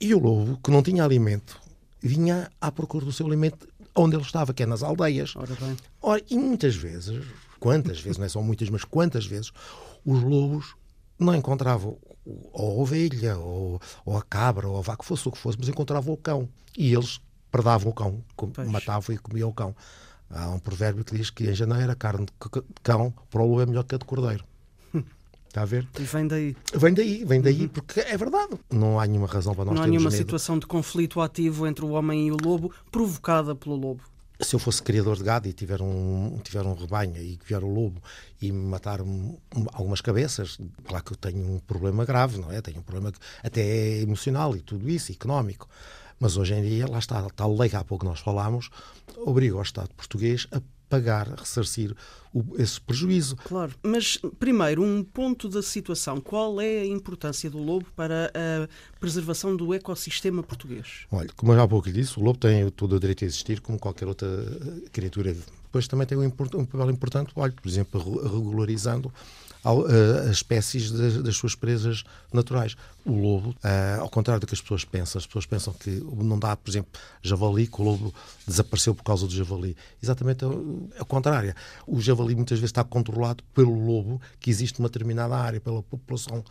E 0.00 0.14
o 0.14 0.18
lobo, 0.18 0.58
que 0.62 0.70
não 0.70 0.82
tinha 0.82 1.04
alimento, 1.04 1.60
vinha 2.00 2.50
à 2.60 2.70
procura 2.72 3.04
do 3.04 3.12
seu 3.12 3.26
alimento 3.26 3.68
onde 3.94 4.16
ele 4.16 4.22
estava, 4.22 4.52
que 4.52 4.62
é 4.62 4.66
nas 4.66 4.82
aldeias. 4.82 5.34
Ora 5.36 5.54
bem. 5.60 5.76
Ora, 6.00 6.22
e 6.30 6.36
muitas 6.36 6.74
vezes, 6.74 7.24
quantas 7.58 8.00
vezes, 8.00 8.18
não 8.18 8.26
é 8.26 8.28
só 8.28 8.40
muitas, 8.40 8.68
mas 8.68 8.84
quantas 8.84 9.26
vezes, 9.26 9.52
os 10.04 10.22
lobos 10.22 10.74
não 11.18 11.34
encontravam 11.34 11.98
ou 12.52 12.78
a 12.78 12.82
ovelha, 12.82 13.36
ou, 13.38 13.80
ou 14.04 14.16
a 14.16 14.22
cabra, 14.22 14.68
ou 14.68 14.78
a 14.78 14.82
vaca, 14.82 15.02
fosse 15.02 15.28
o 15.28 15.32
que 15.32 15.38
fosse, 15.38 15.58
mas 15.58 15.68
encontravam 15.68 16.14
o 16.14 16.16
cão. 16.16 16.48
E 16.76 16.92
eles 16.92 17.20
predavam 17.50 17.90
o 17.90 17.94
cão, 17.94 18.22
matavam 18.68 19.14
e 19.14 19.18
comiam 19.18 19.48
o 19.48 19.52
cão. 19.52 19.74
Há 20.30 20.50
um 20.50 20.58
provérbio 20.58 21.04
que 21.04 21.16
diz 21.16 21.30
que 21.30 21.50
em 21.50 21.54
janeiro 21.54 21.90
a 21.90 21.96
carne 21.96 22.26
de 22.26 22.32
cão 22.82 23.12
para 23.30 23.42
o 23.42 23.46
lobo 23.46 23.62
é 23.62 23.66
melhor 23.66 23.84
que 23.84 23.94
a 23.94 23.98
de 23.98 24.04
cordeiro. 24.04 24.44
Está 25.50 25.62
a 25.62 25.64
ver? 25.64 25.88
E 25.98 26.04
vem 26.04 26.28
daí. 26.28 26.56
Vem 26.72 26.94
daí, 26.94 27.24
vem 27.24 27.40
daí, 27.40 27.62
uhum. 27.62 27.68
porque 27.68 27.98
é 27.98 28.16
verdade. 28.16 28.56
Não 28.70 29.00
há 29.00 29.06
nenhuma 29.06 29.26
razão 29.26 29.52
para 29.52 29.64
nós 29.64 29.74
Não 29.74 29.82
há 29.82 29.86
nenhuma 29.88 30.08
medo. 30.08 30.16
situação 30.16 30.56
de 30.56 30.64
conflito 30.64 31.20
ativo 31.20 31.66
entre 31.66 31.84
o 31.84 31.90
homem 31.90 32.28
e 32.28 32.30
o 32.30 32.36
lobo 32.40 32.72
provocada 32.90 33.54
pelo 33.54 33.74
lobo 33.74 34.00
se 34.42 34.54
eu 34.54 34.58
fosse 34.58 34.82
criador 34.82 35.18
de 35.18 35.22
gado 35.22 35.46
e 35.48 35.52
tiver 35.52 35.82
um, 35.82 36.38
tiver 36.42 36.64
um 36.64 36.72
rebanho 36.72 37.14
e 37.18 37.38
vier 37.44 37.62
o 37.62 37.68
lobo 37.68 38.02
e 38.40 38.50
matar 38.50 39.02
um, 39.02 39.36
algumas 39.70 40.00
cabeças, 40.00 40.58
claro 40.84 41.04
que 41.04 41.12
eu 41.12 41.16
tenho 41.16 41.56
um 41.56 41.58
problema 41.58 42.06
grave, 42.06 42.38
não 42.38 42.50
é? 42.50 42.62
Tenho 42.62 42.78
um 42.78 42.82
problema 42.82 43.12
até 43.42 43.98
emocional 43.98 44.56
e 44.56 44.62
tudo 44.62 44.88
isso, 44.88 45.12
económico. 45.12 45.68
Mas 46.18 46.38
hoje 46.38 46.54
em 46.54 46.62
dia, 46.62 46.86
lá 46.88 46.98
está, 46.98 47.18
a 47.18 47.28
tal 47.28 47.54
lei 47.54 47.68
que 47.68 47.76
há 47.76 47.84
pouco 47.84 48.04
nós 48.04 48.20
falámos, 48.20 48.70
obriga 49.18 49.56
o 49.56 49.62
Estado 49.62 49.90
português 49.94 50.46
a 50.52 50.60
pagar, 50.90 51.28
ressarcir 51.28 51.94
o, 52.34 52.44
esse 52.58 52.80
prejuízo. 52.80 53.36
Claro, 53.36 53.72
mas 53.82 54.18
primeiro, 54.38 54.82
um 54.82 55.02
ponto 55.04 55.48
da 55.48 55.62
situação. 55.62 56.20
Qual 56.20 56.60
é 56.60 56.80
a 56.80 56.86
importância 56.86 57.48
do 57.48 57.58
lobo 57.58 57.86
para 57.94 58.30
a 58.34 58.98
preservação 58.98 59.56
do 59.56 59.72
ecossistema 59.72 60.42
português? 60.42 61.06
Olha, 61.10 61.30
como 61.36 61.52
eu 61.52 61.56
já 61.56 61.62
há 61.62 61.68
pouco 61.68 61.90
disse, 61.90 62.18
o 62.18 62.22
lobo 62.22 62.38
tem 62.38 62.68
todo 62.70 62.96
o 62.96 63.00
direito 63.00 63.24
a 63.24 63.26
existir 63.26 63.60
como 63.60 63.78
qualquer 63.78 64.08
outra 64.08 64.28
eh, 64.28 64.88
criatura. 64.90 65.32
Depois 65.32 65.86
também 65.86 66.06
tem 66.06 66.18
um, 66.18 66.24
um 66.24 66.66
papel 66.66 66.90
importante, 66.90 67.32
olha, 67.36 67.52
por 67.52 67.68
exemplo, 67.68 68.22
regularizando 68.22 69.12
as 69.64 70.30
espécies 70.30 70.90
das, 70.90 71.36
suas 71.36 71.54
presas 71.54 72.04
naturais. 72.32 72.76
O 73.04 73.12
lobo, 73.12 73.54
ao 74.00 74.08
contrário 74.08 74.40
do 74.40 74.46
que 74.46 74.54
as 74.54 74.60
pessoas 74.60 74.84
pensam, 74.84 75.18
as 75.18 75.26
pessoas 75.26 75.46
pensam 75.46 75.72
que 75.72 75.90
não 75.90 76.38
dá, 76.38 76.56
por 76.56 76.70
exemplo, 76.70 76.90
javali, 77.22 77.66
que 77.66 77.80
o 77.80 77.84
lobo 77.84 78.14
desapareceu 78.46 78.94
por 78.94 79.02
causa 79.02 79.26
do 79.26 79.32
javali. 79.32 79.76
Exatamente 80.02 80.44
é 80.44 81.02
o 81.02 81.06
contrário. 81.06 81.54
O 81.86 82.00
javali 82.00 82.34
muitas 82.34 82.58
vezes 82.58 82.70
está 82.70 82.84
controlado 82.84 83.42
pelo 83.54 83.74
lobo 83.74 84.20
que 84.38 84.50
existe 84.50 84.80
numa 84.80 84.88
determinada 84.88 85.36
área, 85.36 85.60
pela 85.60 85.82
população 85.82 86.44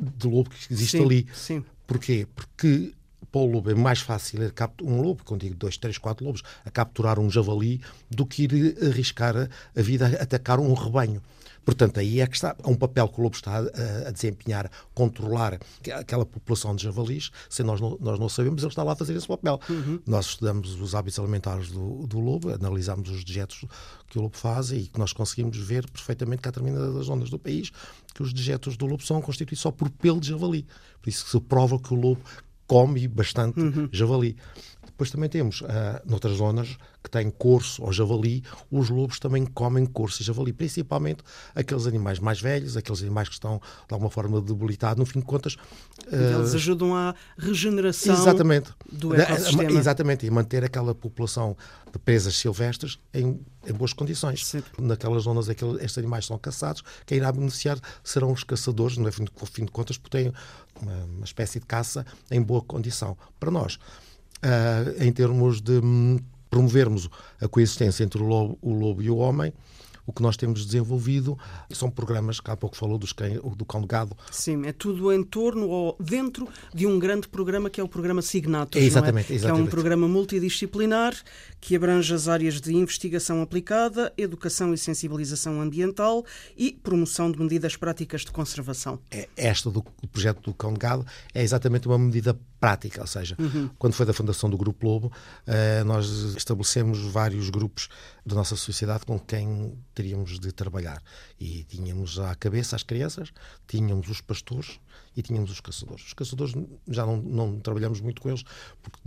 de 0.00 0.26
lobo 0.26 0.50
que 0.50 0.72
existe 0.72 0.98
sim, 0.98 1.04
ali. 1.04 1.26
Sim. 1.34 1.64
Porquê? 1.86 2.26
Porque 2.34 2.94
para 3.34 3.40
o 3.40 3.46
lobo 3.46 3.68
é 3.68 3.74
mais 3.74 3.98
fácil 3.98 4.44
ir 4.44 4.54
um 4.80 5.00
lobo, 5.00 5.24
quando 5.24 5.40
digo 5.40 5.56
dois, 5.56 5.76
três, 5.76 5.98
quatro 5.98 6.24
lobos, 6.24 6.44
a 6.64 6.70
capturar 6.70 7.18
um 7.18 7.28
javali 7.28 7.80
do 8.08 8.24
que 8.24 8.44
ir 8.44 8.78
arriscar 8.80 9.34
a 9.36 9.82
vida 9.82 10.06
a 10.06 10.22
atacar 10.22 10.60
um 10.60 10.72
rebanho. 10.72 11.20
Portanto, 11.64 11.98
aí 11.98 12.20
é 12.20 12.26
que 12.28 12.36
está 12.36 12.54
é 12.62 12.68
um 12.68 12.76
papel 12.76 13.08
que 13.08 13.18
o 13.18 13.22
lobo 13.24 13.34
está 13.34 13.56
a, 13.56 14.08
a 14.08 14.10
desempenhar, 14.12 14.70
controlar 14.94 15.58
aquela 15.98 16.24
população 16.24 16.76
de 16.76 16.84
javalis, 16.84 17.32
se 17.48 17.64
nós 17.64 17.80
não, 17.80 17.98
nós 18.00 18.20
não 18.20 18.28
sabemos, 18.28 18.62
ele 18.62 18.68
está 18.68 18.84
lá 18.84 18.92
a 18.92 18.96
fazer 18.96 19.16
esse 19.16 19.26
papel. 19.26 19.58
Uhum. 19.68 19.98
Nós 20.06 20.26
estudamos 20.26 20.80
os 20.80 20.94
hábitos 20.94 21.18
alimentares 21.18 21.70
do, 21.72 22.06
do 22.06 22.20
lobo, 22.20 22.50
analisamos 22.50 23.10
os 23.10 23.24
dejetos 23.24 23.64
que 24.06 24.18
o 24.18 24.22
lobo 24.22 24.36
faz 24.36 24.70
e 24.70 24.82
que 24.82 24.98
nós 24.98 25.12
conseguimos 25.12 25.56
ver 25.56 25.90
perfeitamente 25.90 26.42
que 26.42 26.48
há 26.48 26.52
determinadas 26.52 27.06
zonas 27.06 27.30
do 27.30 27.38
país 27.38 27.72
que 28.14 28.22
os 28.22 28.32
dejetos 28.32 28.76
do 28.76 28.86
lobo 28.86 29.02
são 29.02 29.20
constituídos 29.20 29.60
só 29.60 29.72
por 29.72 29.90
pelo 29.90 30.20
de 30.20 30.28
javali. 30.28 30.64
Por 31.02 31.10
isso 31.10 31.24
que 31.24 31.30
se 31.32 31.40
prova 31.40 31.78
que 31.78 31.92
o 31.92 31.96
lobo 31.96 32.22
come 32.66 33.08
bastante 33.08 33.60
uhum. 33.60 33.88
javali. 33.90 34.36
Depois 34.94 35.10
também 35.10 35.28
temos, 35.28 35.60
uh, 35.60 35.66
noutras 36.06 36.36
zonas 36.36 36.76
que 37.02 37.10
têm 37.10 37.28
corso 37.28 37.82
ou 37.82 37.92
javali, 37.92 38.44
os 38.70 38.88
lobos 38.88 39.18
também 39.18 39.44
comem 39.44 39.84
corso 39.84 40.22
e 40.22 40.24
javali, 40.24 40.52
principalmente 40.52 41.20
aqueles 41.52 41.88
animais 41.88 42.20
mais 42.20 42.40
velhos, 42.40 42.76
aqueles 42.76 43.02
animais 43.02 43.28
que 43.28 43.34
estão 43.34 43.60
de 43.88 43.92
alguma 43.92 44.08
forma 44.08 44.40
debilitados. 44.40 45.00
No 45.00 45.04
fim 45.04 45.18
de 45.18 45.24
contas. 45.24 45.54
Uh, 46.06 46.38
eles 46.38 46.54
ajudam 46.54 46.94
à 46.94 47.12
regeneração 47.36 48.14
exatamente, 48.14 48.72
do 48.90 49.12
ecossistema. 49.14 49.72
Exatamente, 49.72 50.26
e 50.26 50.30
manter 50.30 50.62
aquela 50.62 50.94
população 50.94 51.56
de 51.92 51.98
presas 51.98 52.36
silvestres 52.36 52.96
em, 53.12 53.40
em 53.66 53.72
boas 53.72 53.92
condições. 53.92 54.46
Sim. 54.46 54.62
Naquelas 54.78 55.24
zonas 55.24 55.48
em 55.48 55.54
que 55.54 55.64
estes 55.64 55.98
animais 55.98 56.26
são 56.26 56.38
caçados, 56.38 56.84
quem 57.04 57.18
irá 57.18 57.32
beneficiar 57.32 57.80
serão 58.04 58.30
os 58.30 58.44
caçadores, 58.44 58.96
no 58.96 59.10
fim 59.10 59.24
de, 59.24 59.32
no 59.40 59.46
fim 59.46 59.64
de 59.64 59.72
contas, 59.72 59.98
porque 59.98 60.18
têm 60.18 60.32
uma, 60.80 61.04
uma 61.16 61.24
espécie 61.24 61.58
de 61.58 61.66
caça 61.66 62.06
em 62.30 62.40
boa 62.40 62.62
condição. 62.62 63.18
Para 63.40 63.50
nós, 63.50 63.78
em 65.00 65.12
termos 65.12 65.60
de 65.60 65.78
hum, 65.78 66.18
promovermos 66.50 67.08
a 67.40 67.48
coexistência 67.48 68.04
entre 68.04 68.22
o 68.22 68.26
lobo, 68.26 68.58
o 68.62 68.72
lobo 68.72 69.02
e 69.02 69.10
o 69.10 69.16
homem, 69.16 69.52
o 70.06 70.12
que 70.12 70.22
nós 70.22 70.36
temos 70.36 70.64
desenvolvido 70.64 71.38
são 71.70 71.90
programas, 71.90 72.40
que 72.40 72.50
há 72.50 72.56
pouco 72.56 72.76
falou 72.76 72.98
dos 72.98 73.14
do 73.56 73.64
cão 73.64 73.80
de 73.80 73.86
gado. 73.86 74.16
Sim, 74.30 74.66
é 74.66 74.72
tudo 74.72 75.12
em 75.12 75.22
torno 75.22 75.68
ou 75.68 75.96
dentro 75.98 76.46
de 76.74 76.86
um 76.86 76.98
grande 76.98 77.28
programa 77.28 77.70
que 77.70 77.80
é 77.80 77.84
o 77.84 77.88
programa 77.88 78.20
Signatos, 78.20 78.80
é 78.80 78.84
exatamente, 78.84 79.32
é? 79.32 79.36
exatamente. 79.36 79.56
que 79.56 79.62
é 79.62 79.66
um 79.66 79.70
programa 79.70 80.06
multidisciplinar 80.06 81.14
que 81.60 81.74
abrange 81.74 82.12
as 82.12 82.28
áreas 82.28 82.60
de 82.60 82.74
investigação 82.74 83.40
aplicada, 83.40 84.12
educação 84.16 84.74
e 84.74 84.78
sensibilização 84.78 85.60
ambiental 85.60 86.24
e 86.56 86.72
promoção 86.72 87.30
de 87.30 87.38
medidas 87.38 87.76
práticas 87.76 88.22
de 88.22 88.30
conservação. 88.30 88.98
É, 89.10 89.28
esta 89.36 89.70
do 89.70 89.82
projeto 90.12 90.42
do 90.42 90.54
cão 90.54 90.72
de 90.72 90.78
gado 90.78 91.06
é 91.32 91.42
exatamente 91.42 91.88
uma 91.88 91.98
medida 91.98 92.38
prática, 92.64 93.02
ou 93.02 93.06
seja, 93.06 93.36
uhum. 93.38 93.68
quando 93.78 93.92
foi 93.92 94.06
da 94.06 94.14
fundação 94.14 94.48
do 94.48 94.56
Grupo 94.56 94.86
Lobo, 94.86 95.12
uh, 95.46 95.84
nós 95.84 96.06
estabelecemos 96.34 96.98
vários 97.00 97.50
grupos 97.50 97.90
da 98.24 98.34
nossa 98.34 98.56
sociedade 98.56 99.04
com 99.04 99.18
quem 99.18 99.76
teríamos 99.94 100.40
de 100.40 100.50
trabalhar. 100.50 101.02
E 101.38 101.64
tínhamos 101.64 102.18
à 102.18 102.34
cabeça 102.34 102.74
as 102.74 102.82
crianças, 102.82 103.30
tínhamos 103.68 104.08
os 104.08 104.22
pastores 104.22 104.80
e 105.16 105.22
tínhamos 105.22 105.50
os 105.50 105.60
caçadores. 105.60 106.06
Os 106.06 106.12
caçadores 106.12 106.54
já 106.88 107.06
não, 107.06 107.16
não 107.16 107.60
trabalhamos 107.60 108.00
muito 108.00 108.20
com 108.20 108.28
eles, 108.28 108.44
porque 108.82 108.98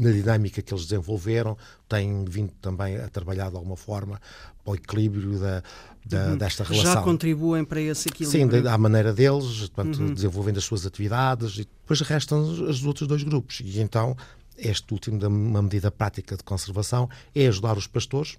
na 0.00 0.10
dinâmica 0.10 0.62
que 0.62 0.72
eles 0.72 0.84
desenvolveram, 0.86 1.56
têm 1.88 2.24
vindo 2.24 2.52
também 2.60 2.96
a 2.96 3.08
trabalhar 3.08 3.50
de 3.50 3.56
alguma 3.56 3.76
forma 3.76 4.20
para 4.62 4.72
o 4.72 4.74
equilíbrio 4.74 5.38
da, 5.38 5.62
da 6.04 6.28
uhum. 6.28 6.36
desta 6.36 6.64
relação. 6.64 6.92
Já 6.92 7.02
contribuem 7.02 7.64
para 7.64 7.80
esse 7.80 8.08
equilíbrio? 8.08 8.62
Sim, 8.62 8.68
à 8.68 8.78
maneira 8.78 9.12
deles, 9.12 9.68
portanto, 9.68 10.00
uhum. 10.00 10.14
desenvolvendo 10.14 10.58
as 10.58 10.64
suas 10.64 10.86
atividades, 10.86 11.54
e 11.58 11.68
depois 11.80 12.00
restam 12.00 12.40
os 12.40 12.84
outros 12.84 13.08
dois 13.08 13.22
grupos. 13.22 13.60
E 13.64 13.80
então, 13.80 14.16
este 14.56 14.92
último, 14.92 15.26
uma 15.26 15.62
medida 15.62 15.90
prática 15.90 16.36
de 16.36 16.42
conservação, 16.42 17.08
é 17.34 17.46
ajudar 17.46 17.76
os 17.76 17.86
pastores 17.86 18.38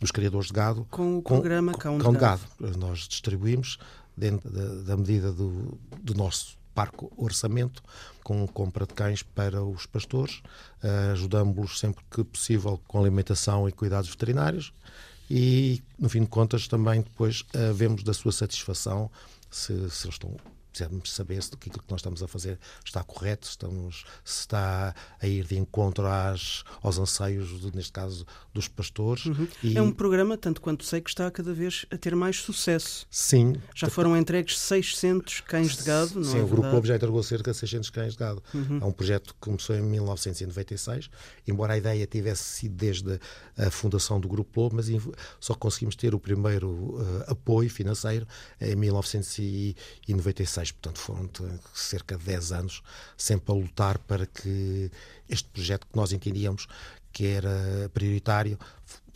os 0.00 0.10
criadores 0.10 0.48
de 0.48 0.52
gado 0.52 0.86
com 0.90 1.18
o 1.18 1.22
programa 1.22 1.72
com, 1.72 1.78
Cão, 1.78 1.98
Cão 1.98 2.12
de 2.12 2.18
Gado. 2.18 2.42
gado. 2.60 2.78
Nós 2.78 3.00
distribuímos 3.08 3.78
dentro 4.16 4.50
da, 4.50 4.82
da 4.82 4.96
medida 4.96 5.32
do, 5.32 5.78
do, 6.02 6.14
nosso 6.14 6.56
parco 6.76 7.10
orçamento 7.16 7.82
com 8.22 8.46
compra 8.46 8.86
de 8.86 8.92
cães 8.92 9.22
para 9.22 9.64
os 9.64 9.86
pastores, 9.86 10.42
uh, 10.84 11.12
ajudamos-los 11.12 11.78
sempre 11.80 12.04
que 12.10 12.22
possível 12.22 12.78
com 12.86 13.00
alimentação 13.00 13.66
e 13.66 13.72
cuidados 13.72 14.10
veterinários. 14.10 14.74
E, 15.30 15.82
no 15.98 16.08
fim 16.08 16.20
de 16.20 16.26
contas, 16.28 16.68
também 16.68 17.00
depois 17.00 17.40
uh, 17.40 17.72
vemos 17.74 18.02
da 18.02 18.12
sua 18.12 18.30
satisfação 18.30 19.10
se, 19.50 19.72
se 19.90 20.06
eles 20.06 20.14
estão 20.14 20.36
precisamos 20.76 21.12
saber 21.12 21.42
se 21.42 21.54
aquilo 21.54 21.78
que 21.78 21.90
nós 21.90 22.00
estamos 22.00 22.22
a 22.22 22.28
fazer 22.28 22.58
está 22.84 23.02
correto, 23.02 23.48
estamos, 23.48 24.04
se 24.24 24.40
está 24.40 24.94
a 25.20 25.26
ir 25.26 25.44
de 25.46 25.56
encontro 25.56 26.06
às, 26.06 26.64
aos 26.82 26.98
anseios, 26.98 27.60
de, 27.60 27.74
neste 27.74 27.92
caso, 27.92 28.26
dos 28.52 28.68
pastores. 28.68 29.24
Uhum. 29.26 29.48
E... 29.62 29.78
É 29.78 29.82
um 29.82 29.90
programa, 29.92 30.36
tanto 30.36 30.60
quanto 30.60 30.84
sei, 30.84 31.00
que 31.00 31.08
está 31.08 31.30
cada 31.30 31.54
vez 31.54 31.86
a 31.90 31.96
ter 31.96 32.14
mais 32.14 32.36
sucesso. 32.36 33.06
Sim. 33.10 33.54
Já 33.74 33.88
foram 33.88 34.16
entregues 34.16 34.58
600 34.58 35.40
cães 35.40 35.76
de 35.76 35.84
gado, 35.84 36.14
não 36.16 36.24
Sim, 36.24 36.40
é 36.40 36.42
o 36.42 36.46
Grupo 36.46 36.68
Lobo 36.68 36.86
já 36.86 36.96
entregou 36.96 37.22
cerca 37.22 37.52
de 37.52 37.56
600 37.56 37.90
cães 37.90 38.12
de 38.12 38.18
gado. 38.18 38.42
Uhum. 38.52 38.78
É 38.82 38.84
um 38.84 38.92
projeto 38.92 39.34
que 39.34 39.40
começou 39.40 39.74
em 39.76 39.82
1996, 39.82 41.08
embora 41.46 41.74
a 41.74 41.78
ideia 41.78 42.06
tivesse 42.06 42.44
sido 42.44 42.74
desde 42.74 43.18
a 43.56 43.70
fundação 43.70 44.20
do 44.20 44.28
Grupo 44.28 44.60
Lobo, 44.60 44.76
mas 44.76 44.86
só 45.40 45.54
conseguimos 45.54 45.96
ter 45.96 46.14
o 46.14 46.20
primeiro 46.20 46.68
uh, 46.68 47.24
apoio 47.28 47.70
financeiro 47.70 48.26
em 48.60 48.76
1996 48.76 50.65
portanto 50.72 50.98
foram 50.98 51.28
cerca 51.74 52.16
de 52.16 52.24
10 52.24 52.52
anos 52.52 52.82
sempre 53.16 53.52
a 53.52 53.56
lutar 53.56 53.98
para 53.98 54.26
que 54.26 54.90
este 55.28 55.48
projeto 55.48 55.86
que 55.86 55.96
nós 55.96 56.12
entendíamos 56.12 56.66
que 57.12 57.26
era 57.26 57.90
prioritário 57.94 58.58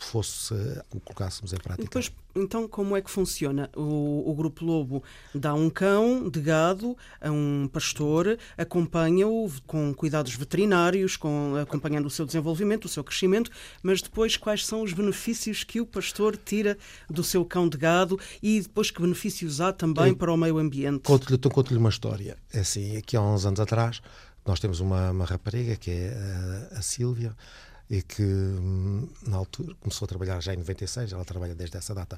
fosse 0.03 0.53
o 0.93 0.99
colocássemos 0.99 1.53
em 1.53 1.57
prática. 1.57 1.83
Depois, 1.83 2.11
então, 2.35 2.67
como 2.67 2.95
é 2.95 3.01
que 3.01 3.09
funciona? 3.09 3.69
O, 3.75 4.29
o, 4.29 4.33
Grupo 4.33 4.65
Lobo 4.65 5.03
dá 5.33 5.53
um 5.53 5.69
cão 5.69 6.29
de 6.29 6.39
gado 6.41 6.97
a 7.19 7.29
um 7.29 7.69
pastor, 7.71 8.37
acompanha-o 8.57 9.51
com 9.67 9.93
cuidados 9.93 10.33
veterinários, 10.35 11.17
com, 11.17 11.55
acompanhando 11.61 12.05
o 12.05 12.09
seu 12.09 12.25
desenvolvimento, 12.25 12.85
o 12.85 12.89
seu 12.89 13.03
crescimento, 13.03 13.51
mas 13.83 14.01
depois 14.01 14.37
quais 14.37 14.65
são 14.65 14.81
os 14.81 14.93
benefícios 14.93 15.63
que 15.63 15.81
o 15.81 15.85
pastor 15.85 16.37
tira 16.37 16.77
do 17.09 17.23
seu 17.23 17.43
cão 17.45 17.67
de 17.67 17.77
gado 17.77 18.19
e 18.41 18.61
depois 18.61 18.89
que 18.89 19.01
benefícios 19.01 19.61
há 19.61 19.71
também 19.71 20.09
Eu, 20.09 20.15
para 20.15 20.31
o 20.31 20.37
meio 20.37 20.57
ambiente? 20.57 21.03
Conto-lhe 21.03 21.35
então, 21.35 21.51
conto 21.51 21.77
uma 21.77 21.89
história. 21.89 22.37
É 22.53 22.61
assim, 22.61 22.97
aqui 22.97 23.17
há 23.17 23.21
uns 23.21 23.45
anos 23.45 23.59
atrás, 23.59 24.01
nós 24.45 24.59
temos 24.59 24.79
uma, 24.79 25.11
uma 25.11 25.25
rapariga 25.25 25.75
que 25.75 25.91
é 25.91 26.69
a, 26.71 26.79
a 26.79 26.81
Sílvia, 26.81 27.35
e 27.91 28.01
que 28.01 28.23
hum, 28.23 29.05
na 29.27 29.35
altura 29.35 29.75
começou 29.81 30.05
a 30.05 30.07
trabalhar 30.07 30.39
já 30.41 30.53
em 30.53 30.57
96, 30.57 31.11
ela 31.11 31.25
trabalha 31.25 31.53
desde 31.53 31.75
essa 31.75 31.93
data 31.93 32.17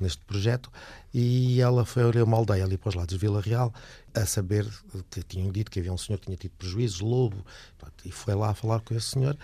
neste 0.00 0.24
projeto, 0.24 0.72
e 1.12 1.60
ela 1.60 1.84
foi 1.84 2.04
a 2.04 2.24
uma 2.24 2.38
aldeia 2.38 2.64
ali 2.64 2.78
para 2.78 2.88
os 2.88 2.94
lados 2.94 3.12
de 3.12 3.20
Vila 3.20 3.42
Real 3.42 3.70
a 4.14 4.24
saber 4.24 4.66
que 5.10 5.22
tinham 5.22 5.52
dito 5.52 5.70
que 5.70 5.78
havia 5.78 5.92
um 5.92 5.98
senhor 5.98 6.18
que 6.18 6.24
tinha 6.24 6.38
tido 6.38 6.52
prejuízos, 6.52 7.00
lobo, 7.00 7.44
e 8.02 8.10
foi 8.10 8.34
lá 8.34 8.48
a 8.48 8.54
falar 8.54 8.80
com 8.80 8.94
esse 8.94 9.08
senhor, 9.08 9.36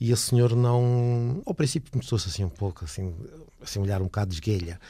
e 0.00 0.10
esse 0.10 0.22
senhor 0.22 0.56
não. 0.56 1.40
Ao 1.46 1.54
princípio 1.54 1.92
começou-se 1.92 2.28
assim 2.28 2.42
um 2.42 2.48
pouco, 2.48 2.84
assim, 2.84 3.14
assim, 3.62 3.78
olhar 3.78 4.00
um 4.00 4.06
bocado 4.06 4.30
de 4.30 4.34
esguelha, 4.34 4.80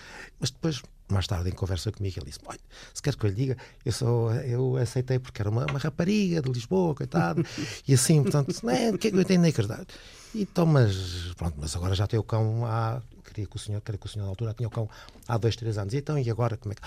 mas 0.41 0.51
depois 0.51 0.81
mais 1.13 1.27
tarde, 1.27 1.51
em 1.51 1.53
conversa 1.53 1.93
comigo, 1.93 2.19
ele 2.19 2.27
disse: 2.27 2.39
Olha, 2.47 2.59
se 2.95 3.03
quer 3.03 3.15
que 3.15 3.27
eu 3.27 3.29
lhe 3.29 3.37
diga, 3.37 3.57
eu, 3.85 3.93
sou, 3.93 4.33
eu 4.33 4.77
aceitei 4.79 5.19
porque 5.19 5.43
era 5.43 5.51
uma, 5.51 5.67
uma 5.67 5.79
rapariga 5.79 6.41
de 6.41 6.51
Lisboa, 6.51 6.95
coitado, 6.95 7.45
e 7.87 7.93
assim, 7.93 8.23
portanto, 8.23 8.55
não 8.63 8.71
é, 8.71 8.91
o 8.91 8.97
que 8.97 9.09
é 9.09 9.11
que 9.11 9.17
eu 9.19 9.25
tenho 9.25 9.43
nem 9.43 9.51
acreditar? 9.51 9.85
Então, 10.35 10.65
mas 10.67 11.33
pronto, 11.37 11.57
mas 11.59 11.75
agora 11.75 11.95
já 11.95 12.07
tem 12.07 12.19
o 12.19 12.23
cão 12.23 12.65
há. 12.65 13.03
Queria 13.25 13.47
que 13.47 13.57
o 13.57 13.59
senhor, 13.59 13.81
queria 13.81 13.99
que 13.99 14.07
o 14.07 14.09
senhor 14.09 14.25
na 14.25 14.31
altura 14.31 14.55
tinha 14.55 14.69
o 14.69 14.71
cão 14.71 14.89
há 15.27 15.37
dois, 15.37 15.57
três 15.57 15.79
anos. 15.79 15.95
E 15.95 15.99
então, 15.99 16.19
e 16.19 16.31
agora 16.31 16.57
como 16.57 16.73
é 16.73 16.77
que. 16.77 16.83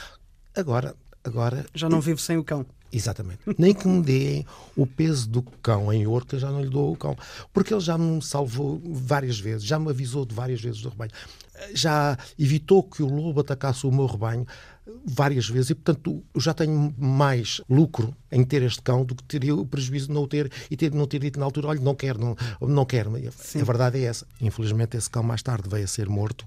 Agora, 0.55 0.95
agora. 1.23 1.65
Já 1.73 1.89
não 1.89 2.01
vivo 2.01 2.19
sem 2.19 2.38
o 2.38 2.43
cão. 2.43 2.65
Exatamente. 2.91 3.39
Nem 3.57 3.73
que 3.73 3.88
me 3.88 4.01
deem 4.01 4.45
o 4.75 4.85
peso 4.85 5.27
do 5.27 5.41
cão 5.41 5.91
em 5.91 6.05
ouro, 6.05 6.25
que 6.25 6.35
eu 6.35 6.39
já 6.39 6.51
não 6.51 6.62
lhe 6.62 6.69
dou 6.69 6.93
o 6.93 6.95
cão. 6.95 7.17
Porque 7.51 7.73
ele 7.73 7.81
já 7.81 7.97
me 7.97 8.21
salvou 8.21 8.81
várias 8.85 9.39
vezes, 9.39 9.63
já 9.63 9.79
me 9.79 9.89
avisou 9.89 10.25
de 10.25 10.35
várias 10.35 10.62
vezes 10.62 10.81
do 10.81 10.89
rebanho. 10.89 11.12
Já 11.73 12.17
evitou 12.38 12.83
que 12.83 13.01
o 13.01 13.07
lobo 13.07 13.41
atacasse 13.41 13.85
o 13.88 13.91
meu 13.91 14.05
rebanho 14.05 14.45
várias 15.06 15.48
vezes 15.48 15.72
e, 15.72 15.75
portanto, 15.75 16.24
eu 16.34 16.42
já 16.42 16.54
tenho 16.54 16.94
mais 16.98 17.62
lucro 17.70 18.16
em 18.32 18.44
ter 18.44 18.62
este 18.63 18.82
cão 18.82 19.06
do 19.06 19.16
que 19.16 19.24
teria 19.24 19.56
o 19.56 19.66
prejuízo 19.66 20.08
de 20.08 20.13
não 20.13 20.24
o 20.24 20.28
ter 20.28 20.52
e 20.70 20.75
ter, 20.75 20.94
não 20.94 21.08
ter 21.08 21.20
dito 21.20 21.40
na 21.40 21.46
altura, 21.46 21.68
olha, 21.68 21.80
não 21.80 21.96
quero, 21.96 22.20
não, 22.20 22.36
não 22.62 22.86
quero. 22.86 23.12
Sim. 23.32 23.62
A 23.62 23.63
verdade 23.63 24.00
é 24.00 24.04
essa. 24.04 24.25
Infelizmente, 24.42 24.98
esse 24.98 25.10
cão 25.10 25.24
mais 25.24 25.42
tarde 25.42 25.70
veio 25.70 25.86
a 25.86 25.88
ser 25.88 26.10
morto 26.10 26.46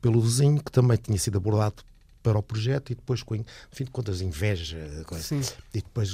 pelo 0.00 0.20
vizinho, 0.20 0.62
que 0.62 0.70
também 0.70 0.96
tinha 0.96 1.18
sido 1.18 1.38
abordado 1.38 1.82
para 2.28 2.38
o 2.38 2.42
projeto 2.42 2.90
e 2.92 2.94
depois, 2.94 3.22
com, 3.22 3.36
no 3.36 3.44
fim 3.72 3.84
de 3.84 3.90
contas, 3.90 4.20
inveja. 4.20 4.76
E 5.72 5.80
depois, 5.80 6.12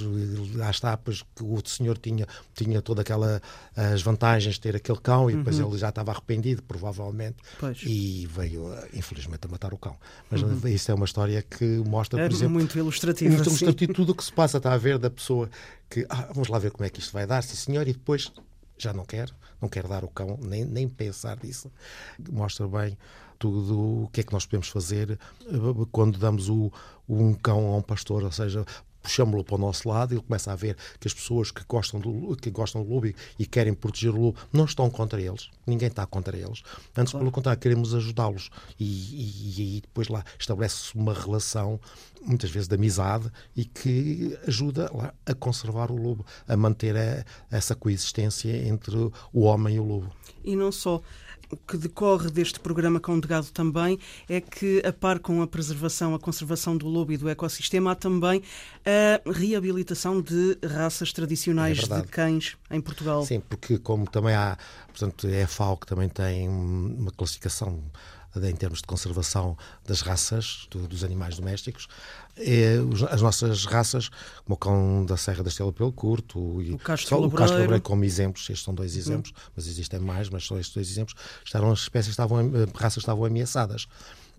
lá 0.54 0.71
está, 0.71 0.97
pois, 0.97 1.23
que 1.35 1.42
o 1.42 1.49
outro 1.49 1.73
senhor 1.73 1.99
tinha, 1.99 2.26
tinha 2.54 2.80
toda 2.80 3.02
aquela 3.02 3.42
as 3.75 4.00
vantagens 4.00 4.54
de 4.54 4.61
ter 4.61 4.76
aquele 4.76 4.99
cão 5.00 5.28
e 5.28 5.35
depois 5.35 5.59
uhum. 5.59 5.71
ele 5.71 5.78
já 5.78 5.88
estava 5.88 6.12
arrependido, 6.12 6.62
provavelmente, 6.62 7.37
pois. 7.59 7.83
e 7.85 8.28
veio, 8.30 8.73
infelizmente, 8.92 9.47
a 9.47 9.49
matar 9.49 9.75
o 9.75 9.78
cão. 9.78 9.97
Mas 10.30 10.42
uhum. 10.42 10.61
isso 10.68 10.90
é 10.90 10.94
uma 10.94 11.04
história 11.04 11.42
que 11.42 11.64
mostra, 11.85 12.21
é 12.21 12.28
por 12.28 12.35
exemplo... 12.35 12.54
muito 12.54 12.78
ilustrativa. 12.78 13.30
Muito 13.30 13.49
ilustrativo 13.49 13.92
tudo 13.92 14.12
o 14.12 14.14
que 14.14 14.25
se 14.25 14.33
passa, 14.33 14.59
está 14.59 14.73
a 14.73 14.78
ver 14.78 14.99
da 14.99 15.11
pessoa 15.11 15.50
que, 15.90 16.06
ah, 16.09 16.28
vamos 16.33 16.49
lá 16.49 16.59
ver 16.59 16.71
como 16.71 16.85
é 16.85 16.90
que 16.90 17.00
isto 17.00 17.12
vai 17.12 17.26
dar, 17.26 17.42
sim 17.42 17.56
senhor, 17.56 17.88
e 17.88 17.92
depois 17.92 18.33
já 18.78 18.92
não 18.92 19.04
quer, 19.04 19.30
não 19.61 19.68
quer 19.68 19.87
dar 19.88 20.04
o 20.04 20.09
cão, 20.09 20.38
nem, 20.40 20.64
nem 20.64 20.88
pensar 20.88 21.38
nisso. 21.42 21.71
Mostra 22.30 22.68
bem 22.68 22.97
tudo 23.44 24.04
o 24.04 24.08
que 24.10 24.22
é 24.22 24.24
que 24.24 24.32
nós 24.32 24.46
podemos 24.46 24.68
fazer 24.68 25.18
eh, 25.42 25.54
quando 25.92 26.18
damos 26.18 26.48
o, 26.48 26.72
um 27.06 27.34
cão 27.34 27.74
a 27.74 27.76
um 27.76 27.82
pastor, 27.82 28.24
ou 28.24 28.32
seja, 28.32 28.64
puxamos-lo 29.02 29.44
para 29.44 29.56
o 29.56 29.58
nosso 29.58 29.86
lado, 29.86 30.14
ele 30.14 30.22
começa 30.22 30.50
a 30.50 30.56
ver 30.56 30.78
que 30.98 31.06
as 31.06 31.12
pessoas 31.12 31.50
que 31.50 31.62
gostam 31.68 32.00
do, 32.00 32.34
que 32.36 32.50
gostam 32.50 32.82
do 32.82 32.90
lobo 32.90 33.12
e 33.38 33.44
querem 33.44 33.74
proteger 33.74 34.14
o 34.14 34.18
lobo 34.18 34.38
não 34.50 34.64
estão 34.64 34.88
contra 34.88 35.20
eles, 35.20 35.50
ninguém 35.66 35.88
está 35.88 36.06
contra 36.06 36.34
eles. 36.34 36.62
Antes, 36.96 37.12
claro. 37.12 37.18
pelo 37.18 37.30
contrário, 37.30 37.60
queremos 37.60 37.94
ajudá-los. 37.94 38.48
E, 38.80 38.84
e, 38.84 39.54
e, 39.58 39.62
aí 39.62 39.80
depois 39.82 40.08
lá 40.08 40.24
estabelece-se 40.38 40.94
uma 40.94 41.12
relação, 41.12 41.78
muitas 42.22 42.50
vezes 42.50 42.66
de 42.66 42.76
amizade, 42.76 43.30
e 43.54 43.66
que 43.66 44.38
ajuda 44.48 44.90
lá, 44.94 45.12
a 45.26 45.34
conservar 45.34 45.92
o 45.92 45.96
lobo, 45.96 46.24
a 46.48 46.56
manter 46.56 46.96
a, 46.96 47.26
essa 47.54 47.74
coexistência 47.74 48.66
entre 48.66 48.96
o 49.34 49.40
homem 49.40 49.76
e 49.76 49.80
o 49.80 49.84
lobo. 49.84 50.10
E 50.42 50.56
não 50.56 50.72
só 50.72 51.02
que 51.66 51.76
decorre 51.76 52.30
deste 52.30 52.60
programa 52.60 53.00
Cão 53.00 53.18
de 53.18 53.26
Gado 53.28 53.46
também 53.52 53.98
é 54.28 54.40
que, 54.40 54.82
a 54.84 54.92
par 54.92 55.18
com 55.18 55.42
a 55.42 55.46
preservação, 55.46 56.14
a 56.14 56.18
conservação 56.18 56.76
do 56.76 56.86
lobo 56.86 57.12
e 57.12 57.16
do 57.16 57.28
ecossistema, 57.28 57.92
há 57.92 57.94
também 57.94 58.42
a 58.84 59.30
reabilitação 59.30 60.20
de 60.20 60.58
raças 60.64 61.12
tradicionais 61.12 61.78
é 61.90 62.00
de 62.00 62.08
cães 62.08 62.56
em 62.70 62.80
Portugal. 62.80 63.24
Sim, 63.24 63.40
porque 63.40 63.78
como 63.78 64.08
também 64.08 64.34
há, 64.34 64.56
portanto, 64.88 65.26
é 65.26 65.42
a 65.42 65.48
FAO 65.48 65.76
que 65.76 65.86
também 65.86 66.08
tem 66.08 66.48
uma 66.48 67.10
classificação 67.10 67.80
em 68.42 68.54
termos 68.54 68.80
de 68.80 68.86
conservação 68.86 69.56
das 69.86 70.00
raças 70.00 70.66
do, 70.70 70.88
dos 70.88 71.04
animais 71.04 71.36
domésticos. 71.36 71.88
É, 72.36 72.78
as 73.10 73.22
nossas 73.22 73.64
raças, 73.64 74.08
como 74.44 74.54
o 74.54 74.56
cão 74.56 75.04
da 75.06 75.16
Serra 75.16 75.42
da 75.42 75.48
Estrela 75.48 75.72
pelo 75.72 75.92
Curto 75.92 76.60
e 76.60 76.72
o 76.72 76.78
Castro 77.30 77.60
Labreiro 77.60 77.82
como 77.82 78.04
exemplos, 78.04 78.42
estes 78.50 78.64
são 78.64 78.74
dois 78.74 78.96
exemplos, 78.96 79.30
uhum. 79.30 79.52
mas 79.56 79.66
existem 79.68 80.00
mais, 80.00 80.28
mas 80.28 80.44
são 80.44 80.58
estes 80.58 80.74
dois 80.74 80.90
exemplos, 80.90 81.14
estavam, 81.44 81.70
as 81.70 81.80
espécies 81.80 82.10
estavam, 82.10 82.50
raças 82.74 83.02
estavam 83.02 83.24
ameaçadas 83.24 83.86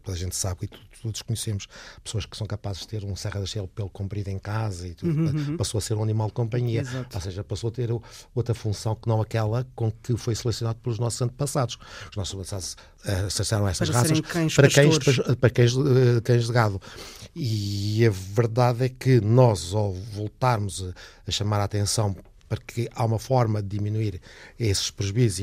toda 0.05 0.15
a 0.17 0.19
gente 0.19 0.35
sabe 0.35 0.69
e 0.71 1.01
todos 1.01 1.21
conhecemos 1.21 1.67
pessoas 2.03 2.25
que 2.25 2.38
são 2.38 2.45
capazes 2.47 2.81
de 2.81 2.88
ter 2.88 3.03
um 3.03 3.15
Serra 3.15 3.39
da 3.39 3.45
Estrela 3.45 3.67
pelo 3.67 3.89
comprido 3.89 4.29
em 4.29 4.39
casa 4.39 4.88
e 4.88 4.93
tudo, 4.93 5.12
uhum, 5.12 5.50
uhum. 5.50 5.57
passou 5.57 5.79
a 5.79 5.81
ser 5.81 5.95
um 5.95 6.03
animal 6.03 6.27
de 6.27 6.33
companhia, 6.33 6.81
Exato. 6.81 7.15
ou 7.15 7.21
seja, 7.21 7.43
passou 7.43 7.69
a 7.69 7.71
ter 7.71 7.89
outra 8.33 8.53
função 8.53 8.95
que 8.95 9.07
não 9.07 9.21
aquela 9.21 9.65
com 9.75 9.91
que 9.91 10.15
foi 10.15 10.35
selecionado 10.35 10.79
pelos 10.79 11.00
nossos 11.00 11.21
antepassados. 11.21 11.77
Os 12.09 12.15
nossos 12.15 12.33
antepassados 12.33 12.77
uh, 13.03 13.29
selecionaram 13.29 13.67
essas 13.67 13.89
para 13.89 14.00
raças 14.00 14.21
cães 14.21 14.55
para, 14.55 14.69
cães, 14.69 14.97
para, 15.00 15.35
para 15.35 15.50
cães, 15.50 15.75
uh, 15.75 16.21
cães 16.24 16.45
de 16.45 16.53
gado. 16.53 16.81
E 17.35 18.05
a 18.05 18.09
verdade 18.09 18.85
é 18.85 18.89
que 18.89 19.19
nós, 19.19 19.74
ao 19.74 19.93
voltarmos 19.93 20.83
a, 20.83 20.93
a 21.27 21.31
chamar 21.31 21.59
a 21.59 21.65
atenção 21.65 22.15
porque 22.47 22.89
há 22.93 23.05
uma 23.05 23.19
forma 23.19 23.61
de 23.61 23.69
diminuir 23.69 24.21
esses 24.59 24.91
prejuízos 24.91 25.39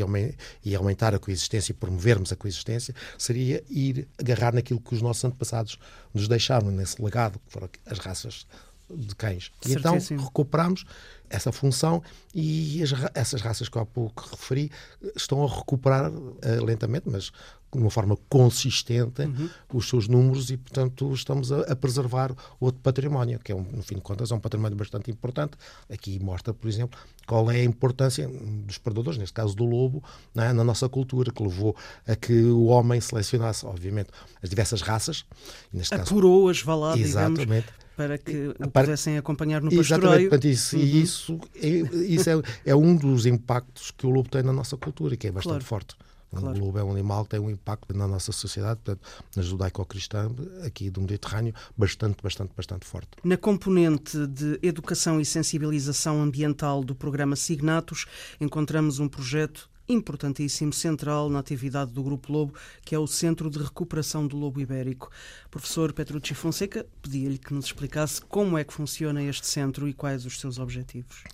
e 0.65 0.75
aumentar 0.75 1.15
a 1.15 1.19
coexistência 1.19 1.73
e 1.73 1.75
promovermos 1.75 2.33
a 2.33 2.37
coexistência, 2.37 2.95
seria 3.19 3.63
ir 3.69 4.09
agarrar 4.19 4.55
naquilo 4.55 4.81
que 4.81 4.95
os 4.95 5.03
nossos 5.03 5.25
antepassados 5.25 5.79
nos 6.15 6.29
deixaram, 6.29 6.71
nesse 6.71 7.03
legado, 7.03 7.39
que 7.47 7.53
foram 7.53 7.69
as 7.87 7.99
raças 7.99 8.47
de 8.91 9.15
cães. 9.15 9.51
E 9.67 9.73
então 9.73 9.97
recuperamos 10.19 10.85
essa 11.31 11.51
função 11.51 12.03
e 12.35 12.83
as, 12.83 12.91
essas 13.15 13.41
raças 13.41 13.69
que 13.69 13.79
há 13.79 13.87
pouco 13.87 14.29
referi 14.31 14.71
estão 15.17 15.45
a 15.45 15.49
recuperar 15.49 16.13
uh, 16.13 16.65
lentamente, 16.65 17.09
mas 17.09 17.33
de 17.73 17.79
uma 17.79 17.91
forma 17.91 18.19
consistente 18.29 19.23
uhum. 19.23 19.49
os 19.73 19.89
seus 19.89 20.07
números 20.07 20.51
e, 20.51 20.59
portanto, 20.59 21.11
estamos 21.15 21.51
a, 21.51 21.61
a, 21.61 21.77
preservar 21.77 22.35
outro 22.61 22.81
património, 22.83 23.39
que 23.39 23.51
é, 23.51 23.55
um, 23.55 23.63
no 23.63 23.83
fim 23.83 23.95
de 23.95 24.03
contas, 24.03 24.31
é 24.31 24.35
um 24.35 24.41
património 24.41 24.77
bastante 24.77 25.11
importante. 25.11 25.53
Aqui 25.91 26.19
mostra, 26.19 26.53
por 26.53 26.69
exemplo, 26.69 26.99
qual 27.27 27.51
é 27.51 27.61
a 27.61 27.65
importância 27.65 28.29
dos 28.29 28.77
predadores, 28.77 29.19
neste 29.19 29.33
caso 29.33 29.57
do 29.57 29.65
lobo, 29.65 30.03
é? 30.37 30.53
na 30.53 30.63
nossa 30.63 30.87
cultura, 30.89 31.33
que 31.33 31.43
levou 31.43 31.75
a 32.07 32.15
que 32.15 32.45
o 32.45 32.65
homem 32.65 33.01
selecionasse, 33.01 33.65
obviamente, 33.65 34.11
as 34.43 34.51
diversas 34.51 34.83
raças. 34.83 35.25
Neste 35.73 35.95
Apurou-as, 35.95 36.61
vá 36.61 36.75
lá, 36.75 36.99
Exatamente. 36.99 37.47
Digamos, 37.47 37.83
para 37.97 38.19
que 38.19 38.49
o 38.49 38.71
para... 38.71 38.85
pudessem 38.85 39.17
acompanhar 39.17 39.63
no 39.63 39.71
pastoreio. 39.75 40.29
Exatamente, 40.29 40.51
isso, 40.51 40.77
uhum. 40.77 40.83
e 40.83 41.03
isso, 41.03 41.41
é, 41.57 41.69
isso 41.69 42.31
é, 42.31 42.43
é, 42.67 42.77
um 42.77 42.97
dos 42.97 43.27
impactos 43.27 43.91
que 43.91 44.07
o 44.07 44.11
lobo 44.11 44.29
tem 44.29 44.43
na 44.43 44.53
nossa 44.53 44.77
cultura 44.77 45.17
que 45.17 45.27
é 45.27 45.31
bastante 45.31 45.65
claro. 45.65 45.65
forte. 45.65 45.97
Claro. 46.41 46.57
O 46.57 46.65
lobo 46.65 46.79
é 46.79 46.85
um 46.85 46.91
animal 46.91 47.25
que 47.25 47.31
tem 47.31 47.41
um 47.41 47.51
impacto 47.51 47.95
na 47.97 48.09
nossa 48.09 48.33
sociedade, 48.33 48.81
portanto, 48.83 49.07
na 49.37 49.43
judaico-cristã, 49.43 50.31
aqui 50.65 50.91
do 50.91 51.01
Mediterrâneo, 51.01 51.55
bastante, 51.77 52.23
bastante, 52.23 52.53
bastante 52.57 52.87
forte. 52.87 53.11
Na 53.23 53.37
componente 53.37 54.27
de 54.27 54.59
educação 54.63 55.21
e 55.21 55.25
sensibilização 55.25 56.23
ambiental 56.23 56.83
do 56.83 56.95
programa 56.95 57.37
Signatos, 57.37 58.07
encontramos 58.41 58.99
um 58.99 59.09
projeto 59.09 59.71
importantíssimo, 59.89 60.73
central 60.73 61.29
na 61.29 61.39
atividade 61.39 61.93
do 61.93 62.03
Grupo 62.03 62.33
Lobo, 62.33 62.55
que 62.85 62.95
é 62.95 62.99
o 62.99 63.07
Centro 63.07 63.51
de 63.51 63.59
Recuperação 63.59 64.27
do 64.27 64.37
Lobo 64.37 64.61
Ibérico. 64.61 65.11
Professor 65.51 65.93
Petrucci 65.93 66.35
Fonseca, 66.35 66.87
pedia-lhe 67.03 67.39
que 67.39 67.53
nos 67.53 67.67
explicasse 67.67 68.21
como 68.21 68.57
é 68.57 68.65
que 68.65 68.73
funciona 68.73 69.23
este 69.23 69.47
centro 69.47 69.89
e 69.89 69.93
quais 69.93 70.25
os 70.25 70.41
seus 70.41 70.59
objetivos. 70.59 71.25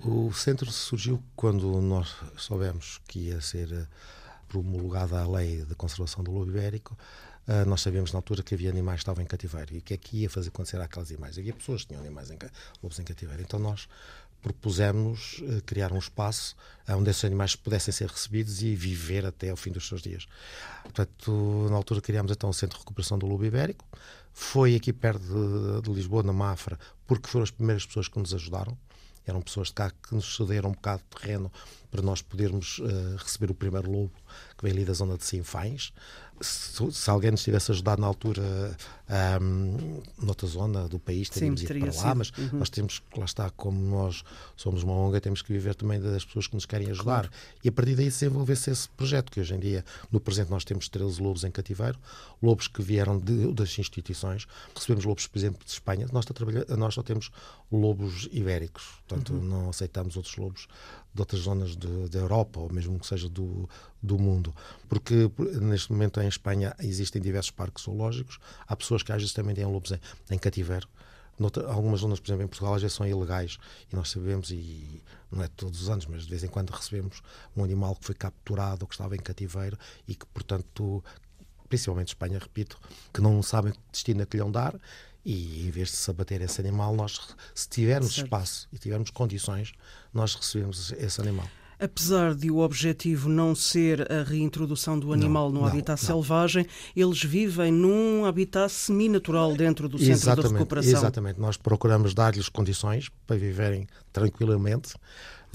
O 0.00 0.32
centro 0.32 0.70
surgiu 0.70 1.22
quando 1.34 1.80
nós 1.80 2.14
soubemos 2.36 3.00
que 3.06 3.28
ia 3.28 3.40
ser 3.40 3.88
promulgada 4.48 5.20
a 5.20 5.28
lei 5.28 5.64
de 5.64 5.74
conservação 5.74 6.22
do 6.22 6.30
lobo 6.30 6.50
ibérico, 6.50 6.96
Uh, 7.46 7.64
nós 7.64 7.80
sabíamos 7.80 8.12
na 8.12 8.18
altura 8.18 8.42
que 8.42 8.56
havia 8.56 8.68
animais 8.70 8.96
que 8.96 9.02
estavam 9.02 9.22
em 9.22 9.26
cativeiro 9.26 9.72
e 9.72 9.78
o 9.78 9.80
que 9.80 9.94
é 9.94 9.96
que 9.96 10.22
ia 10.22 10.28
fazer 10.28 10.48
acontecer 10.48 10.80
àquelas 10.80 11.12
animais. 11.12 11.38
Havia 11.38 11.52
pessoas 11.52 11.82
que 11.82 11.88
tinham 11.88 12.00
animais 12.02 12.28
em, 12.28 12.38
lobos 12.82 12.98
em 12.98 13.04
cativeiro. 13.04 13.40
Então 13.40 13.60
nós 13.60 13.88
propusemos 14.42 15.38
uh, 15.38 15.62
criar 15.64 15.92
um 15.92 15.98
espaço 15.98 16.56
onde 16.88 17.08
esses 17.08 17.24
animais 17.24 17.54
pudessem 17.54 17.92
ser 17.92 18.08
recebidos 18.08 18.62
e 18.62 18.74
viver 18.74 19.24
até 19.24 19.50
ao 19.50 19.56
fim 19.56 19.70
dos 19.70 19.86
seus 19.86 20.02
dias. 20.02 20.26
Portanto, 20.82 21.68
na 21.70 21.76
altura 21.76 22.00
criámos 22.00 22.32
então 22.32 22.50
o 22.50 22.52
Centro 22.52 22.78
de 22.78 22.82
Recuperação 22.82 23.16
do 23.16 23.26
Lobo 23.26 23.44
Ibérico. 23.44 23.84
Foi 24.32 24.74
aqui 24.74 24.92
perto 24.92 25.22
de, 25.22 25.82
de 25.82 25.94
Lisboa, 25.94 26.24
na 26.24 26.32
Mafra, 26.32 26.76
porque 27.06 27.28
foram 27.28 27.44
as 27.44 27.50
primeiras 27.52 27.86
pessoas 27.86 28.08
que 28.08 28.18
nos 28.18 28.34
ajudaram 28.34 28.76
eram 29.26 29.42
pessoas 29.42 29.68
de 29.68 29.74
cá 29.74 29.90
que 29.90 30.14
nos 30.14 30.36
cederam 30.36 30.70
um 30.70 30.74
bocado 30.74 31.02
de 31.02 31.20
terreno 31.20 31.52
para 31.90 32.02
nós 32.02 32.22
podermos 32.22 32.78
uh, 32.78 33.16
receber 33.18 33.50
o 33.50 33.54
primeiro 33.54 33.90
lobo 33.90 34.12
que 34.56 34.62
veio 34.62 34.74
ali 34.74 34.84
da 34.84 34.92
zona 34.92 35.16
de 35.16 35.24
Sinfães 35.24 35.92
se, 36.40 36.92
se, 36.92 37.10
alguém 37.10 37.30
nos 37.30 37.42
tivesse 37.42 37.70
ajudado 37.72 38.00
na 38.00 38.06
altura 38.06 38.76
um, 39.40 40.02
noutra 40.18 40.46
zona 40.46 40.88
do 40.88 40.98
país, 40.98 41.28
teríamos 41.28 41.60
Sim, 41.60 41.66
ido 41.66 41.78
para 41.78 41.86
lá, 41.86 41.92
sido. 41.92 42.16
mas 42.16 42.30
uhum. 42.30 42.58
nós 42.58 42.70
temos, 42.70 43.02
lá 43.16 43.24
está, 43.24 43.50
como 43.50 43.78
nós 43.78 44.24
somos 44.56 44.82
uma 44.82 44.92
ONG, 44.92 45.20
temos 45.20 45.42
que 45.42 45.52
viver 45.52 45.74
também 45.74 46.00
das 46.00 46.24
pessoas 46.24 46.46
que 46.46 46.54
nos 46.54 46.66
querem 46.66 46.90
ajudar. 46.90 47.28
Claro. 47.28 47.30
E 47.64 47.68
a 47.68 47.72
partir 47.72 47.94
daí 47.94 48.06
desenvolver-se 48.06 48.70
esse 48.70 48.88
projeto, 48.90 49.30
que 49.30 49.40
hoje 49.40 49.54
em 49.54 49.58
dia, 49.58 49.84
no 50.10 50.20
presente, 50.20 50.50
nós 50.50 50.64
temos 50.64 50.88
13 50.88 51.22
lobos 51.22 51.44
em 51.44 51.50
cativeiro, 51.50 51.98
lobos 52.42 52.68
que 52.68 52.82
vieram 52.82 53.18
de, 53.18 53.52
das 53.52 53.78
instituições. 53.78 54.46
Recebemos 54.74 55.04
lobos, 55.04 55.26
por 55.26 55.38
exemplo, 55.38 55.64
de 55.64 55.70
Espanha. 55.70 56.06
Nós, 56.12 56.24
nós 56.76 56.94
só 56.94 57.02
temos 57.02 57.30
lobos 57.70 58.28
ibéricos, 58.32 58.84
portanto, 59.06 59.34
uhum. 59.34 59.42
não 59.42 59.70
aceitamos 59.70 60.16
outros 60.16 60.36
lobos 60.36 60.68
de 61.16 61.22
outras 61.22 61.40
zonas 61.42 61.74
da 61.74 62.18
Europa, 62.18 62.60
ou 62.60 62.72
mesmo 62.72 62.98
que 63.00 63.06
seja 63.06 63.28
do, 63.28 63.68
do 64.02 64.18
mundo. 64.18 64.54
Porque 64.88 65.30
neste 65.60 65.90
momento 65.90 66.20
em 66.20 66.28
Espanha 66.28 66.76
existem 66.78 67.20
diversos 67.20 67.50
parques 67.50 67.84
zoológicos, 67.84 68.38
há 68.68 68.76
pessoas 68.76 69.02
que 69.02 69.10
às 69.10 69.18
vezes 69.18 69.34
também 69.34 69.54
têm 69.54 69.64
lobos 69.64 69.92
em, 69.92 70.00
em 70.30 70.38
cativeiro. 70.38 70.86
Noutra, 71.38 71.66
algumas 71.68 72.00
zonas, 72.00 72.20
por 72.20 72.28
exemplo, 72.28 72.44
em 72.44 72.48
Portugal, 72.48 72.74
vezes 72.74 72.92
são 72.92 73.06
ilegais 73.06 73.58
e 73.92 73.96
nós 73.96 74.10
sabemos, 74.10 74.50
e 74.50 75.02
não 75.30 75.42
é 75.42 75.48
todos 75.48 75.82
os 75.82 75.90
anos, 75.90 76.06
mas 76.06 76.24
de 76.24 76.30
vez 76.30 76.44
em 76.44 76.48
quando 76.48 76.70
recebemos 76.70 77.22
um 77.56 77.64
animal 77.64 77.96
que 77.96 78.06
foi 78.06 78.14
capturado 78.14 78.84
ou 78.84 78.88
que 78.88 78.94
estava 78.94 79.16
em 79.16 79.18
cativeiro 79.18 79.78
e 80.06 80.14
que, 80.14 80.24
portanto, 80.26 81.02
principalmente 81.68 82.08
Espanha, 82.08 82.38
repito, 82.38 82.78
que 83.12 83.20
não 83.20 83.42
sabem 83.42 83.72
que 83.72 83.78
destino 83.90 84.22
é 84.22 84.26
que 84.26 84.36
lhe 84.36 84.50
dar 84.50 84.78
e 85.26 85.66
em 85.66 85.70
vez 85.72 85.88
de 85.88 85.96
se 85.96 86.08
abater 86.08 86.40
esse 86.40 86.60
animal, 86.60 86.94
nós, 86.94 87.18
se 87.52 87.68
tivermos 87.68 88.14
certo. 88.14 88.26
espaço 88.26 88.68
e 88.72 88.78
tivermos 88.78 89.10
condições, 89.10 89.72
nós 90.14 90.36
recebemos 90.36 90.92
esse 90.92 91.20
animal. 91.20 91.48
Apesar 91.80 92.32
de 92.32 92.48
o 92.48 92.58
objetivo 92.58 93.28
não 93.28 93.54
ser 93.54 94.10
a 94.10 94.22
reintrodução 94.22 94.98
do 94.98 95.12
animal 95.12 95.50
não, 95.50 95.56
no 95.56 95.60
não, 95.62 95.68
habitat 95.68 96.00
não. 96.00 96.06
selvagem, 96.06 96.64
eles 96.94 97.22
vivem 97.22 97.72
num 97.72 98.24
habitat 98.24 98.72
seminatural 98.72 99.54
dentro 99.56 99.88
do 99.88 99.98
centro 99.98 100.12
exatamente, 100.12 100.48
de 100.48 100.54
recuperação. 100.54 100.92
Exatamente, 100.92 101.40
nós 101.40 101.56
procuramos 101.56 102.14
dar-lhes 102.14 102.48
condições 102.48 103.10
para 103.26 103.36
viverem 103.36 103.86
tranquilamente 104.12 104.94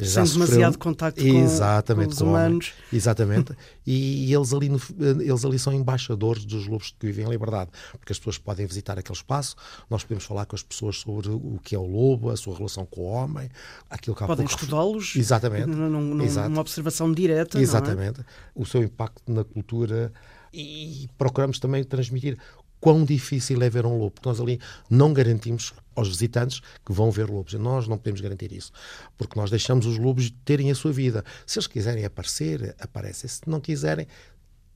sem 0.05 0.23
demasiado 0.23 0.77
contacto 0.77 1.21
com, 1.21 1.27
exatamente, 1.27 2.07
com 2.07 2.13
os 2.13 2.21
humanos. 2.21 2.73
Exatamente. 2.91 3.53
e, 3.85 4.29
e 4.29 4.33
eles, 4.33 4.53
ali 4.53 4.69
no, 4.69 4.79
eles 4.99 5.45
ali 5.45 5.59
são 5.59 5.73
embaixadores 5.73 6.45
dos 6.45 6.67
lobos 6.67 6.95
que 6.97 7.07
vivem 7.07 7.25
em 7.25 7.29
liberdade, 7.29 7.71
porque 7.93 8.11
as 8.11 8.19
pessoas 8.19 8.37
podem 8.37 8.65
visitar 8.65 8.97
aquele 8.97 9.17
espaço, 9.17 9.55
nós 9.89 10.03
podemos 10.03 10.23
falar 10.23 10.45
com 10.45 10.55
as 10.55 10.63
pessoas 10.63 10.97
sobre 10.97 11.29
o 11.29 11.59
que 11.63 11.75
é 11.75 11.79
o 11.79 11.85
lobo, 11.85 12.29
a 12.29 12.37
sua 12.37 12.55
relação 12.55 12.85
com 12.85 13.01
o 13.01 13.05
homem, 13.05 13.49
aquilo 13.89 14.15
que 14.15 14.23
há 14.23 14.27
Podem 14.27 14.45
estudá-los 14.45 15.15
exatamente, 15.15 15.67
num, 15.67 15.89
num, 15.89 16.15
numa 16.15 16.61
observação 16.61 17.11
direta. 17.11 17.57
É? 17.57 17.61
Exatamente. 17.61 18.21
É? 18.21 18.23
O 18.55 18.65
seu 18.65 18.83
impacto 18.83 19.31
na 19.31 19.43
cultura 19.43 20.11
e 20.53 21.09
procuramos 21.17 21.59
também 21.59 21.83
transmitir 21.83 22.37
quão 22.81 23.05
difícil 23.05 23.61
é 23.61 23.69
ver 23.69 23.85
um 23.85 23.97
lobo, 23.97 24.11
porque 24.11 24.27
nós 24.27 24.41
ali 24.41 24.59
não 24.89 25.13
garantimos 25.13 25.73
aos 25.95 26.09
visitantes 26.09 26.61
que 26.83 26.91
vão 26.91 27.11
ver 27.11 27.29
lobos. 27.29 27.53
E 27.53 27.57
nós 27.57 27.87
não 27.87 27.97
podemos 27.97 28.19
garantir 28.19 28.51
isso, 28.51 28.71
porque 29.17 29.39
nós 29.39 29.49
deixamos 29.49 29.85
os 29.85 29.97
lobos 29.97 30.33
terem 30.43 30.71
a 30.71 30.75
sua 30.75 30.91
vida. 30.91 31.23
Se 31.45 31.59
eles 31.59 31.67
quiserem 31.67 32.03
aparecer, 32.03 32.75
aparecem. 32.79 33.29
Se 33.29 33.41
não 33.47 33.61
quiserem, 33.61 34.07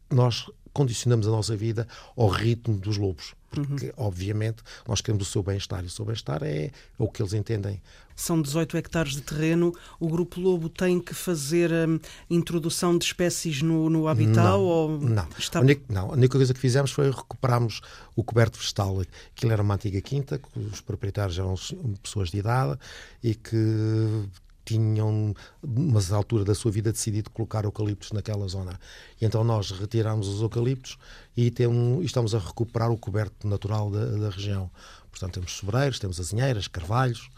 nós 0.10 0.46
condicionamos 0.72 1.28
a 1.28 1.32
nossa 1.32 1.56
vida 1.56 1.88
ao 2.16 2.28
ritmo 2.28 2.78
dos 2.78 2.98
lobos. 2.98 3.34
Porque, 3.62 3.88
uhum. 3.88 3.94
obviamente, 3.98 4.64
nós 4.88 5.02
queremos 5.02 5.28
o 5.28 5.32
seu 5.32 5.44
bem-estar 5.44 5.84
e 5.84 5.88
o 5.88 5.90
seu 5.90 6.06
bem-estar 6.06 6.42
é 6.44 6.72
o 6.98 7.10
que 7.10 7.22
eles 7.22 7.34
entendem 7.34 7.82
são 8.16 8.42
18 8.42 8.78
hectares 8.78 9.12
de 9.14 9.22
terreno. 9.22 9.74
O 10.00 10.08
Grupo 10.08 10.40
Lobo 10.40 10.70
tem 10.70 11.00
que 11.00 11.14
fazer 11.14 11.70
hum, 11.72 12.00
introdução 12.30 12.98
de 12.98 13.04
espécies 13.04 13.62
no, 13.62 13.90
no 13.90 14.08
habitat? 14.08 14.38
Não, 14.38 14.62
ou 14.62 15.00
não. 15.02 15.28
Está... 15.38 15.60
A 15.60 15.62
única, 15.62 15.82
não. 15.90 16.12
A 16.12 16.14
única 16.14 16.38
coisa 16.38 16.54
que 16.54 16.60
fizemos 16.60 16.92
foi 16.92 17.12
recuperarmos 17.12 17.82
o 18.16 18.24
coberto 18.24 18.58
vegetal. 18.58 19.02
Aquilo 19.36 19.52
era 19.52 19.62
uma 19.62 19.76
antiga 19.76 20.00
quinta, 20.00 20.40
que 20.40 20.60
os 20.60 20.80
proprietários 20.80 21.38
eram 21.38 21.56
pessoas 22.02 22.32
de 22.32 22.38
idade 22.38 22.80
e 23.22 23.36
que 23.36 24.24
tinham, 24.66 25.34
numa 25.64 26.02
altura 26.12 26.44
da 26.44 26.56
sua 26.56 26.72
vida, 26.72 26.92
decidido 26.92 27.30
colocar 27.30 27.64
eucaliptos 27.64 28.12
naquela 28.12 28.48
zona. 28.48 28.80
E 29.22 29.26
então 29.26 29.44
nós 29.44 29.72
retiramos 29.72 30.28
os 30.28 30.42
eucaliptos 30.42 30.98
e, 31.38 31.52
temos, 31.52 32.04
e 32.04 32.06
estamos 32.06 32.34
a 32.34 32.40
recuperar 32.40 32.92
o 32.92 32.98
coberto 32.98 33.48
natural 33.48 33.92
da, 33.92 34.06
da, 34.06 34.30
região. 34.30 34.70
Portanto, 35.12 35.36
temos 35.36 35.54
sobreiros, 35.54 36.00
temos 36.00 36.20
azinheiras, 36.20 36.68
carvalhos, 36.68 37.30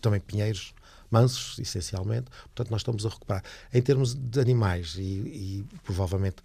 também 0.00 0.20
pinheiros 0.20 0.72
mansos, 1.10 1.58
essencialmente. 1.58 2.30
Portanto, 2.54 2.70
nós 2.70 2.80
estamos 2.80 3.04
a 3.04 3.08
recuperar. 3.08 3.42
Em 3.74 3.82
termos 3.82 4.14
de 4.14 4.40
animais 4.40 4.94
e, 4.96 5.02
e 5.02 5.64
provavelmente 5.82 6.36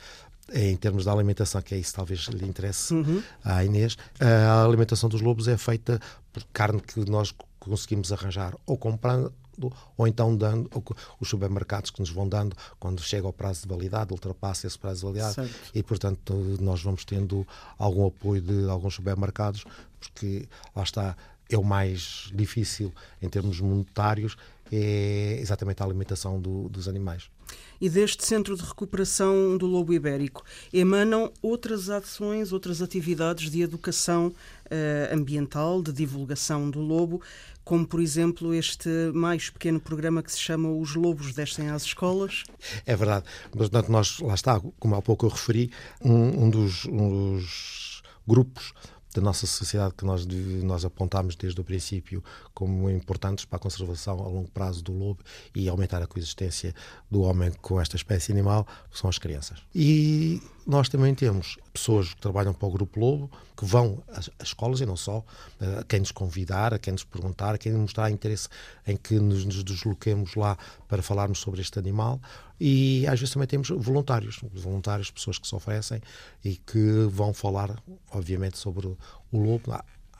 em 0.54 0.76
termos 0.76 1.06
da 1.06 1.14
alimentação, 1.14 1.62
que 1.62 1.76
é 1.76 1.78
isso 1.78 1.94
talvez 1.94 2.22
lhe 2.28 2.46
interesse 2.46 2.94
uhum. 2.94 3.24
à 3.44 3.64
Inês, 3.64 3.98
a 4.20 4.66
alimentação 4.66 5.08
dos 5.08 5.22
lobos 5.22 5.48
é 5.48 5.56
feita 5.56 6.00
por 6.34 6.44
carne 6.52 6.82
que 6.82 7.10
nós 7.10 7.34
conseguimos 7.60 8.12
arranjar 8.12 8.56
ou 8.66 8.78
comprando 8.78 9.32
ou 9.98 10.08
então 10.08 10.36
dando 10.36 10.70
os 11.20 11.28
supermercados 11.28 11.92
que 11.92 12.00
nos 12.00 12.10
vão 12.10 12.28
dando 12.28 12.56
quando 12.80 13.02
chega 13.02 13.28
ao 13.28 13.34
prazo 13.34 13.64
de 13.64 13.68
validade, 13.68 14.14
ultrapassa 14.14 14.68
esse 14.68 14.78
prazo 14.78 15.00
de 15.00 15.06
validade 15.06 15.36
certo. 15.36 15.72
e, 15.76 15.84
portanto, 15.84 16.34
nós 16.60 16.82
vamos 16.82 17.04
tendo 17.04 17.46
algum 17.78 18.08
apoio 18.08 18.42
de 18.42 18.70
alguns 18.70 18.96
supermercados, 18.96 19.66
porque 20.00 20.48
lá 20.76 20.84
está, 20.84 21.16
é 21.50 21.58
o 21.58 21.64
mais 21.64 22.32
difícil 22.34 22.94
em 23.22 23.30
termos 23.30 23.60
monetários, 23.60 24.38
é 24.72 25.38
exatamente 25.40 25.82
a 25.84 25.86
alimentação 25.86 26.40
do, 26.40 26.70
dos 26.70 26.88
animais. 26.88 27.30
E 27.82 27.90
deste 27.90 28.24
Centro 28.24 28.56
de 28.56 28.62
Recuperação 28.62 29.58
do 29.58 29.66
Lobo 29.66 29.92
Ibérico 29.92 30.46
emanam 30.72 31.34
outras 31.42 31.90
ações, 31.90 32.54
outras 32.54 32.80
atividades 32.80 33.50
de 33.50 33.64
educação 33.64 34.28
uh, 34.28 35.14
ambiental, 35.16 35.82
de 35.82 35.92
divulgação 35.92 36.70
do 36.70 36.80
lobo, 36.80 37.24
como 37.64 37.88
por 37.88 38.00
exemplo 38.00 38.54
este 38.54 38.88
mais 39.16 39.50
pequeno 39.50 39.80
programa 39.80 40.22
que 40.22 40.32
se 40.32 40.40
chama 40.40 40.70
Os 40.70 40.94
Lobos 40.94 41.34
Descem 41.34 41.70
às 41.70 41.82
Escolas. 41.82 42.44
É 42.86 42.96
verdade, 42.96 43.26
mas 43.56 43.72
nós, 43.90 44.20
lá 44.20 44.36
está, 44.36 44.62
como 44.80 44.96
há 44.96 45.02
pouco 45.02 45.26
eu 45.26 45.30
referi, 45.30 45.72
um, 46.00 46.46
um, 46.46 46.50
dos, 46.52 46.86
um 46.86 47.36
dos 47.36 48.04
grupos 48.28 48.74
da 49.14 49.22
nossa 49.22 49.46
sociedade 49.46 49.94
que 49.96 50.06
nós, 50.06 50.26
nós 50.64 50.86
apontámos 50.86 51.36
desde 51.36 51.60
o 51.60 51.64
princípio 51.64 52.24
como 52.54 52.90
importantes 52.90 53.46
para 53.46 53.58
a 53.58 53.60
conservação 53.60 54.20
a 54.20 54.28
longo 54.28 54.50
prazo 54.50 54.82
do 54.84 54.94
lobo 54.94 55.22
e 55.56 55.68
aumentar 55.68 56.02
a 56.02 56.08
coexistência 56.08 56.74
do 57.10 57.22
homem 57.22 57.52
com 57.62 57.80
esta 57.80 57.96
espécie 57.96 58.32
animal 58.32 58.66
são 58.92 59.10
as 59.10 59.18
crianças. 59.18 59.60
E 59.76 60.42
nós 60.66 60.90
também 60.90 61.14
temos 61.16 61.58
pessoas 61.74 62.14
que 62.14 62.22
trabalham 62.22 62.54
para 62.54 62.68
o 62.68 62.72
Grupo 62.72 63.00
Lobo, 63.00 63.32
que 63.58 63.66
vão 63.66 64.04
às, 64.08 64.30
às 64.40 64.50
escolas 64.50 64.80
e 64.80 64.86
não 64.86 64.96
só, 64.96 65.24
a 65.80 65.84
quem 65.84 66.00
nos 66.00 66.12
convidar, 66.12 66.74
a 66.74 66.80
quem 66.80 66.94
nos 66.94 67.04
perguntar, 67.04 67.56
a 67.56 67.58
quem 67.58 67.72
mostrar 67.74 68.10
interesse 68.12 68.48
em 68.86 68.96
que 68.96 69.20
nos, 69.20 69.46
nos 69.46 69.64
desloquemos 69.64 70.36
lá 70.36 70.58
para 70.88 71.02
falarmos 71.02 71.40
sobre 71.40 71.62
este 71.62 71.78
animal. 71.80 72.20
E 72.60 73.06
às 73.08 73.20
vezes 73.20 73.34
também 73.34 73.48
temos 73.48 73.70
voluntários, 73.70 74.40
voluntários, 74.54 75.10
pessoas 75.10 75.40
que 75.40 75.48
se 75.48 75.56
oferecem 75.56 76.02
e 76.44 76.56
que 76.58 77.08
vão 77.10 77.34
falar, 77.34 77.82
obviamente, 78.12 78.58
sobre 78.58 78.88
o 78.88 78.98
lobo 79.32 79.72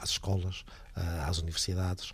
às 0.02 0.10
escolas, 0.10 0.64
às 1.26 1.38
universidades. 1.38 2.14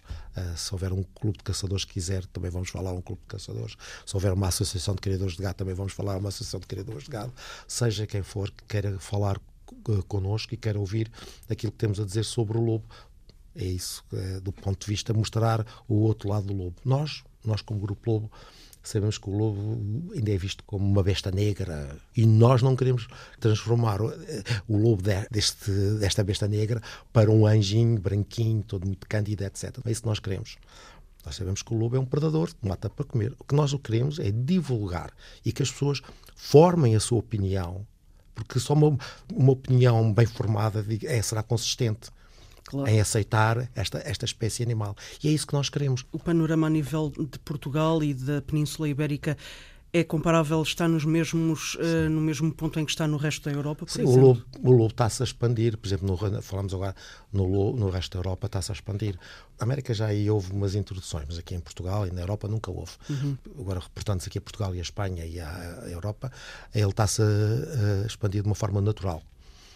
Se 0.56 0.74
houver 0.74 0.94
um 0.94 1.04
clube 1.04 1.38
de 1.38 1.44
caçadores 1.44 1.86
que 1.86 1.94
quiser, 1.94 2.26
também 2.28 2.52
vamos 2.52 2.70
falar 2.70 2.94
um 2.94 3.02
clube 3.02 3.22
de 3.22 3.28
caçadores. 3.28 3.76
Se 4.06 4.16
houver 4.16 4.34
uma 4.34 4.48
associação 4.48 4.94
de 4.94 5.02
criadores 5.02 5.36
de 5.36 5.42
gado, 5.42 5.56
também 5.56 5.74
vamos 5.74 5.94
falar 5.94 6.18
uma 6.18 6.30
associação 6.30 6.60
de 6.60 6.68
criadores 6.68 7.06
de 7.06 7.10
gado. 7.10 7.34
Seja 7.68 8.06
quem 8.06 8.22
for 8.22 8.52
que 8.52 8.64
queira 8.66 9.00
falar 9.00 9.40
connosco 10.08 10.54
e 10.54 10.58
queira 10.58 10.80
ouvir 10.80 11.12
aquilo 11.50 11.72
que 11.72 11.78
temos 11.78 12.00
a 12.00 12.06
dizer 12.06 12.24
sobre 12.24 12.58
o 12.58 12.62
lobo, 12.62 12.86
é 13.56 13.66
isso, 13.66 14.04
é, 14.14 14.40
do 14.40 14.52
ponto 14.52 14.80
de 14.80 14.92
vista 14.92 15.14
mostrar 15.14 15.66
o 15.88 15.96
outro 15.96 16.30
lado 16.30 16.46
do 16.46 16.54
lobo. 16.54 16.76
Nós, 16.86 17.24
nós 17.44 17.62
como 17.62 17.80
Grupo 17.80 18.12
Lobo, 18.12 18.32
sabemos 18.88 19.18
que 19.18 19.30
o 19.30 19.38
lobo 19.38 20.14
ainda 20.14 20.32
é 20.32 20.38
visto 20.38 20.64
como 20.64 20.86
uma 20.86 21.04
besta 21.04 21.32
negra 21.32 21.98
e 22.16 22.26
nós 22.26 22.62
não 22.62 22.76
queremos 22.76 23.08
transformar 23.40 24.02
o, 24.02 24.12
o 24.68 24.78
lobo 24.78 25.02
deste, 25.30 25.72
desta 26.00 26.24
besta 26.24 26.48
negra 26.48 26.82
para 27.12 27.30
um 27.30 27.46
anjinho 27.46 28.00
branquinho, 28.00 28.64
todo 28.64 28.86
muito 28.86 29.08
cândido, 29.08 29.44
etc. 29.44 29.78
É 29.86 29.92
isso 29.92 30.02
que 30.02 30.08
nós 30.08 30.20
queremos. 30.20 30.58
Nós 31.26 31.36
sabemos 31.36 31.62
que 31.62 31.74
o 31.74 31.78
lobo 31.78 31.96
é 31.98 32.00
um 32.00 32.06
predador 32.06 32.50
mata 32.62 32.90
para 32.90 33.04
comer. 33.04 33.36
O 33.38 33.44
que 33.44 33.54
nós 33.54 33.74
o 33.74 33.80
queremos 33.80 34.18
é 34.20 34.32
divulgar 34.32 35.12
e 35.44 35.52
que 35.52 35.62
as 35.62 35.70
pessoas 35.72 36.02
formem 36.36 36.96
a 36.96 37.00
sua 37.00 37.20
opinião, 37.20 37.86
porque 38.34 38.60
só 38.60 38.74
uma, 38.74 38.98
uma 39.34 39.52
opinião 39.52 40.14
bem 40.14 40.26
formada 40.26 40.86
é, 41.04 41.22
será 41.22 41.44
consistente 41.44 42.10
claro. 42.68 42.90
em 42.90 43.00
aceitar 43.00 43.70
esta, 43.76 44.00
esta 44.06 44.26
espécie 44.26 44.62
animal. 44.62 44.96
E 45.24 45.28
é 45.28 45.32
isso 45.32 45.48
que 45.48 45.54
nós 45.54 45.70
queremos. 45.70 46.06
O 46.12 46.20
panorama 46.20 46.68
a 46.68 46.70
nível 46.70 47.12
de 47.18 47.40
Portugal 47.40 48.04
e 48.04 48.14
da 48.14 48.42
Península 48.42 48.88
Ibérica 48.88 49.38
é 49.94 50.04
comparável, 50.04 50.62
está 50.62 50.88
nos 50.88 51.06
mesmos, 51.06 51.76
uh, 51.76 52.10
no 52.10 52.20
mesmo 52.20 52.54
ponto 52.54 52.80
em 52.80 52.86
que 52.86 52.92
está 52.92 53.08
no 53.08 53.18
resto 53.18 53.50
da 53.50 53.56
Europa, 53.56 53.86
Sim, 53.88 54.02
exemplo? 54.02 54.22
o 54.22 54.26
lobo, 54.28 54.46
o 54.62 54.72
lobo 54.72 54.88
está-se 54.88 55.24
a 55.24 55.26
expandir, 55.26 55.78
por 55.78 55.88
exemplo, 55.88 56.08
no, 56.08 56.42
falamos 56.42 56.74
agora 56.74 56.94
no, 57.32 57.74
no 57.74 57.90
resto 57.90 58.14
da 58.14 58.20
Europa, 58.20 58.48
está-se 58.48 58.72
a 58.72 58.76
expandir. 58.76 59.18
Na 59.58 59.64
América 59.64 59.94
já 59.94 60.08
aí 60.08 60.30
houve 60.30 60.52
umas 60.52 60.76
introduções, 60.76 61.26
mas 61.28 61.38
aqui 61.38 61.56
em 61.56 61.60
Portugal 61.60 62.06
e 62.06 62.12
na 62.12 62.22
Europa 62.22 62.48
nunca 62.48 62.70
houve. 62.70 62.92
Uhum. 63.10 63.38
Agora, 63.60 63.80
reportando-se 63.80 64.28
aqui 64.28 64.38
a 64.38 64.42
Portugal 64.42 64.76
e 64.76 64.80
a 64.80 64.82
Espanha 64.82 65.26
e 65.26 65.40
a, 65.40 65.80
a 65.84 65.90
Europa, 65.90 66.32
ele 66.76 66.90
está-se 66.90 67.22
a, 67.22 68.04
a 68.04 68.06
expandir 68.06 68.42
de 68.42 68.48
uma 68.48 68.56
forma 68.56 68.82
natural. 68.82 69.24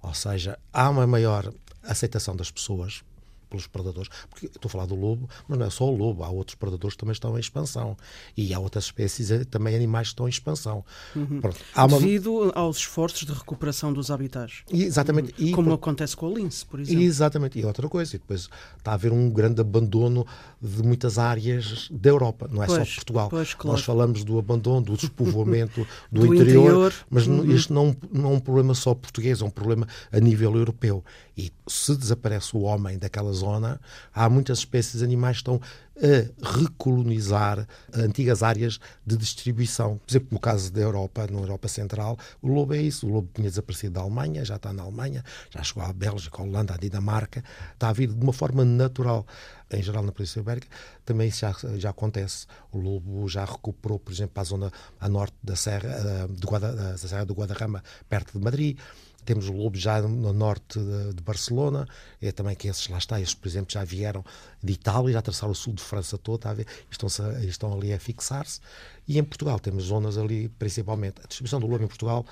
Ou 0.04 0.14
seja, 0.14 0.60
há 0.74 0.90
uma 0.90 1.08
maior 1.08 1.52
aceitação 1.84 2.36
das 2.36 2.52
pessoas 2.52 3.04
pelos 3.52 3.68
predadores, 3.68 4.10
porque 4.30 4.46
estou 4.48 4.68
a 4.68 4.72
falar 4.72 4.86
do 4.86 4.96
lobo, 4.96 5.30
mas 5.48 5.60
não 5.60 5.66
é 5.66 5.70
só 5.70 5.86
o 5.86 5.96
lobo, 5.96 6.24
há 6.24 6.30
outros 6.30 6.56
predadores 6.56 6.96
que 6.96 7.00
também 7.02 7.12
estão 7.12 7.36
em 7.36 7.40
expansão 7.40 7.98
e 8.36 8.54
há 8.54 8.60
outras 8.60 8.86
espécies, 8.86 9.30
eh, 9.30 9.44
também 9.44 9.76
animais 9.76 10.08
que 10.08 10.14
estão 10.14 10.26
em 10.26 10.30
expansão. 10.30 10.84
Uhum. 11.16 11.42
Pronto, 11.42 11.60
uma... 11.76 12.00
Devido 12.00 12.52
aos 12.56 12.78
esforços 12.78 13.26
de 13.26 13.34
recuperação 13.34 13.92
dos 13.92 14.10
habitats. 14.10 14.64
E, 14.72 14.84
exatamente. 14.84 15.34
Uhum. 15.40 15.50
E, 15.50 15.52
Como 15.52 15.74
acontece 15.74 16.16
com 16.16 16.28
a 16.28 16.34
lince, 16.34 16.66
por 16.66 16.80
exemplo. 16.80 17.04
Exatamente. 17.04 17.60
E 17.60 17.66
outra 17.66 17.88
coisa, 17.90 18.16
e 18.16 18.20
depois 18.20 18.50
está 18.78 18.92
a 18.92 18.94
haver 18.94 19.12
um 19.12 19.30
grande 19.30 19.62
abandono 19.62 20.26
de 20.62 20.82
muitas 20.84 21.18
áreas 21.18 21.90
da 21.92 22.10
Europa, 22.10 22.48
não 22.50 22.64
é 22.64 22.68
pois, 22.68 22.88
só 22.88 22.96
Portugal. 22.96 23.30
Pois, 23.30 23.54
claro. 23.54 23.76
Nós 23.76 23.86
falamos 23.86 24.24
do 24.24 24.40
abandono, 24.40 24.82
do 24.82 24.98
despovoamento 24.98 25.86
do, 26.12 26.22
do 26.22 26.36
interior, 26.36 26.64
interior, 26.64 26.94
mas 27.10 27.28
uhum. 27.28 27.52
isto 27.52 27.74
não, 27.74 27.96
não 28.12 28.32
é 28.32 28.34
um 28.36 28.40
problema 28.40 28.74
só 28.74 28.94
português, 28.94 29.42
é 29.42 29.46
um 29.46 29.50
problema 29.50 29.88
a 30.12 30.20
nível 30.20 30.56
europeu. 30.56 31.04
E 31.38 31.52
se 31.68 31.96
desaparece 31.96 32.56
o 32.56 32.62
homem 32.62 32.98
daquela 32.98 33.34
zona, 33.42 33.80
há 34.14 34.30
muitas 34.30 34.60
espécies 34.60 35.02
animais 35.02 35.38
que 35.38 35.42
estão 35.42 35.60
a 36.02 36.60
recolonizar 36.60 37.68
antigas 37.94 38.42
áreas 38.42 38.80
de 39.06 39.16
distribuição. 39.16 40.00
Por 40.00 40.12
exemplo, 40.12 40.30
no 40.32 40.40
caso 40.40 40.72
da 40.72 40.82
Europa, 40.82 41.28
na 41.30 41.40
Europa 41.40 41.68
Central, 41.68 42.18
o 42.42 42.48
lobo 42.48 42.74
é 42.74 42.82
isso. 42.82 43.08
O 43.08 43.12
lobo 43.12 43.30
tinha 43.34 43.48
desaparecido 43.48 43.94
da 43.94 44.02
Alemanha, 44.02 44.44
já 44.44 44.56
está 44.56 44.74
na 44.74 44.82
Alemanha, 44.82 45.24
já 45.52 45.62
chegou 45.62 45.84
à 45.84 45.94
Bélgica, 45.94 46.42
à 46.42 46.46
Holanda, 46.46 46.74
à 46.74 46.78
Dinamarca. 46.78 47.44
Está 47.74 47.90
a 47.90 47.94
vir 47.94 48.08
de 48.08 48.24
uma 48.24 48.34
forma 48.34 48.66
natural. 48.66 49.26
Em 49.74 49.82
geral, 49.82 50.04
na 50.04 50.12
Península 50.12 50.44
Ibérica, 50.44 50.68
também 51.06 51.30
isso 51.30 51.40
já, 51.40 51.56
já 51.78 51.92
acontece. 51.92 52.46
O 52.72 52.78
lobo 52.78 53.30
já 53.30 53.46
recuperou, 53.46 54.00
por 54.00 54.12
exemplo, 54.12 54.42
a 54.42 54.44
zona 54.44 54.72
a 55.00 55.08
norte 55.08 55.36
da 55.42 55.56
Serra, 55.56 55.90
eh, 55.90 56.28
Guada, 56.44 56.74
da 56.74 56.98
Serra 56.98 57.26
do 57.26 57.34
Guadarrama, 57.34 57.82
perto 58.10 58.38
de 58.38 58.44
Madrid. 58.44 58.78
Temos 59.26 59.48
o 59.48 59.54
Lobo 59.54 59.78
já 59.78 60.02
no 60.02 60.34
norte 60.34 60.80
de, 60.80 61.14
de, 61.14 61.24
Barcelona, 61.24 61.88
é 62.22 62.32
também 62.32 62.56
que 62.56 62.68
esses 62.68 62.88
lá 62.88 62.98
está, 62.98 63.20
esses, 63.20 63.36
por 63.36 63.48
exemplo, 63.48 63.72
já 63.72 63.84
vieram 63.84 64.24
de 64.64 64.74
Itália, 64.74 65.14
já 65.14 65.20
atravessaram 65.20 65.52
o 65.52 65.56
sul 65.56 65.74
de 65.74 65.82
França 65.82 66.18
toda, 66.18 66.50
a 66.50 66.54
ver, 66.54 66.68
estão, 66.90 67.08
estão 67.44 67.74
ali 67.74 67.94
a 67.94 68.00
fixar-se. 68.00 68.60
E 69.08 69.20
em 69.20 69.24
Portugal 69.24 69.60
temos 69.60 69.86
zonas 69.86 70.18
ali, 70.18 70.50
principalmente. 70.50 71.22
A 71.24 71.28
distribuição 71.28 71.60
do 71.60 71.68
lobo 71.68 71.84
em 71.84 71.88
Portugal 71.88 72.26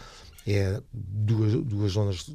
é 0.47 0.81
duas, 0.93 1.53
duas 1.63 1.91
zonas 1.91 2.25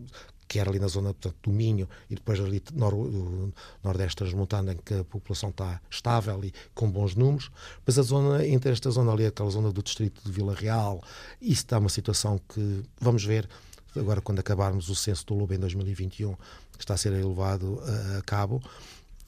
que 0.46 0.58
era 0.58 0.70
ali 0.70 0.78
na 0.78 0.88
zona 0.88 1.12
portanto, 1.14 1.36
do 1.42 1.50
Minho 1.50 1.88
e 2.08 2.14
depois 2.14 2.38
ali 2.40 2.62
no 2.72 3.52
nordeste 3.82 4.16
transmontano 4.16 4.72
em 4.72 4.76
que 4.76 4.94
a 4.94 5.04
população 5.04 5.50
está 5.50 5.80
estável 5.90 6.44
e 6.44 6.52
com 6.74 6.90
bons 6.90 7.14
números, 7.14 7.50
mas 7.84 7.98
a 7.98 8.02
zona, 8.02 8.46
entre 8.46 8.70
esta 8.70 8.90
zona 8.90 9.12
ali, 9.12 9.26
aquela 9.26 9.50
zona 9.50 9.72
do 9.72 9.82
distrito 9.82 10.22
de 10.24 10.30
Vila 10.30 10.54
Real, 10.54 11.02
isso 11.40 11.62
está 11.62 11.78
uma 11.78 11.88
situação 11.88 12.40
que, 12.48 12.82
vamos 13.00 13.24
ver, 13.24 13.48
agora 13.96 14.20
quando 14.20 14.40
acabarmos 14.40 14.88
o 14.88 14.94
censo 14.94 15.26
do 15.26 15.34
lobo 15.34 15.54
em 15.54 15.58
2021, 15.58 16.34
que 16.34 16.40
está 16.80 16.94
a 16.94 16.96
ser 16.96 17.12
elevado 17.12 17.80
a 18.18 18.22
cabo, 18.22 18.62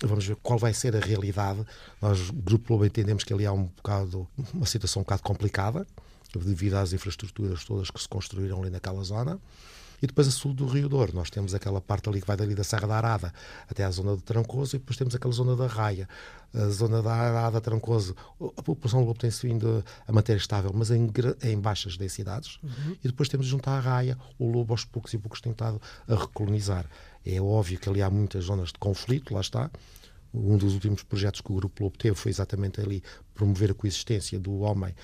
vamos 0.02 0.26
ver 0.26 0.36
qual 0.42 0.58
vai 0.58 0.74
ser 0.74 0.94
a 0.96 1.00
realidade. 1.00 1.64
Nós, 2.00 2.30
Grupo 2.30 2.72
Lobo, 2.72 2.84
entendemos 2.84 3.24
que 3.24 3.32
ali 3.32 3.46
há 3.46 3.52
um 3.52 3.64
bocado, 3.64 4.26
uma 4.52 4.66
situação 4.66 5.00
um 5.00 5.04
bocado 5.04 5.22
complicada, 5.22 5.86
devido 6.34 6.74
às 6.74 6.92
infraestruturas 6.92 7.64
todas 7.64 7.90
que 7.90 8.00
se 8.00 8.08
construíram 8.08 8.60
ali 8.60 8.70
naquela 8.70 9.02
zona. 9.02 9.40
E 10.02 10.06
depois 10.06 10.28
a 10.28 10.30
sul 10.30 10.52
do 10.52 10.66
Rio 10.66 10.88
Douro, 10.88 11.14
nós 11.14 11.30
temos 11.30 11.54
aquela 11.54 11.80
parte 11.80 12.08
ali 12.08 12.20
que 12.20 12.26
vai 12.26 12.36
dali 12.36 12.54
da 12.54 12.64
Serra 12.64 12.86
da 12.86 12.96
Arada 12.96 13.32
até 13.68 13.84
à 13.84 13.90
zona 13.90 14.16
de 14.16 14.22
Trancoso 14.22 14.76
e 14.76 14.78
depois 14.78 14.96
temos 14.96 15.14
aquela 15.14 15.32
zona 15.32 15.56
da 15.56 15.66
Raia. 15.66 16.08
A 16.54 16.68
zona 16.68 17.02
da 17.02 17.12
Arada, 17.12 17.60
Trancoso, 17.60 18.14
a 18.56 18.62
população 18.62 19.00
do 19.00 19.06
Lobo 19.06 19.18
tem-se 19.18 19.46
vindo 19.46 19.84
a 20.06 20.12
manter 20.12 20.36
estável, 20.36 20.70
mas 20.74 20.90
em, 20.90 21.10
em 21.42 21.58
baixas 21.58 21.96
densidades. 21.96 22.58
Uhum. 22.62 22.96
E 23.04 23.08
depois 23.08 23.28
temos 23.28 23.46
junto 23.46 23.68
à 23.68 23.78
Raia, 23.78 24.16
o 24.38 24.50
Lobo 24.50 24.72
aos 24.72 24.84
poucos 24.84 25.12
e 25.12 25.18
poucos 25.18 25.40
tem 25.40 25.52
estado 25.52 25.80
a 26.08 26.14
recolonizar. 26.14 26.86
É 27.24 27.40
óbvio 27.40 27.78
que 27.78 27.88
ali 27.88 28.02
há 28.02 28.08
muitas 28.08 28.44
zonas 28.44 28.68
de 28.68 28.78
conflito, 28.78 29.34
lá 29.34 29.40
está. 29.40 29.70
Um 30.32 30.56
dos 30.56 30.74
últimos 30.74 31.02
projetos 31.02 31.40
que 31.40 31.50
o 31.50 31.56
Grupo 31.56 31.84
Lobo 31.84 31.96
teve 31.96 32.14
foi 32.14 32.30
exatamente 32.30 32.80
ali 32.80 33.02
promover 33.34 33.70
a 33.70 33.74
coexistência 33.74 34.38
do 34.38 34.58
homem 34.60 34.94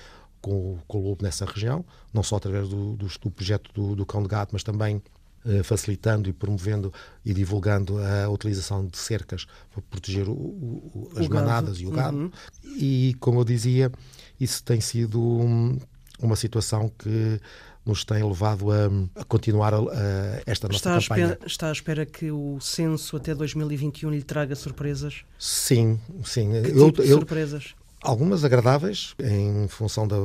com, 0.43 0.77
com 0.85 0.99
o 0.99 1.01
lobo 1.01 1.23
nessa 1.23 1.45
região, 1.45 1.85
não 2.13 2.21
só 2.21 2.35
através 2.35 2.67
do, 2.67 2.97
do, 2.97 3.07
do 3.07 3.31
projeto 3.31 3.71
do, 3.73 3.95
do, 3.95 4.05
Cão 4.05 4.21
de 4.21 4.27
Gato, 4.27 4.49
mas 4.51 4.61
também 4.61 5.01
eh, 5.45 5.63
facilitando 5.63 6.29
e 6.29 6.33
promovendo 6.33 6.93
e 7.23 7.33
divulgando 7.33 7.97
a 7.97 8.29
utilização 8.29 8.85
de 8.85 8.97
cercas 8.97 9.45
para 9.71 9.81
proteger 9.89 10.27
o, 10.27 10.33
o, 10.33 11.11
as 11.15 11.27
o 11.27 11.33
manadas 11.33 11.77
e 11.77 11.87
o 11.87 11.91
gado. 11.91 12.17
Uhum. 12.17 12.31
E, 12.75 13.15
como 13.21 13.39
eu 13.39 13.45
dizia, 13.45 13.89
isso 14.37 14.61
tem 14.63 14.81
sido 14.81 15.21
um, 15.21 15.79
uma 16.19 16.35
situação 16.35 16.89
que 16.89 17.39
nos 17.85 18.03
tem 18.03 18.21
levado 18.21 18.69
a, 18.69 18.89
a 19.15 19.23
continuar 19.23 19.73
a, 19.73 19.77
a 19.77 20.41
esta 20.45 20.67
nossa 20.67 20.77
está 20.77 20.99
campanha. 20.99 21.25
Espera, 21.25 21.47
está 21.47 21.69
à 21.69 21.71
espera 21.71 22.05
que 22.05 22.31
o 22.31 22.59
censo 22.59 23.15
até 23.15 23.33
2021 23.33 24.11
lhe 24.11 24.23
traga 24.23 24.55
surpresas? 24.55 25.23
Sim, 25.39 25.99
sim. 26.25 26.51
Que 26.51 26.71
eu, 26.71 26.85
tipo 26.87 27.01
eu, 27.01 27.17
surpresas? 27.17 27.75
Algumas 28.03 28.43
agradáveis, 28.43 29.15
em 29.17 29.65
função 29.69 30.05
da, 30.05 30.17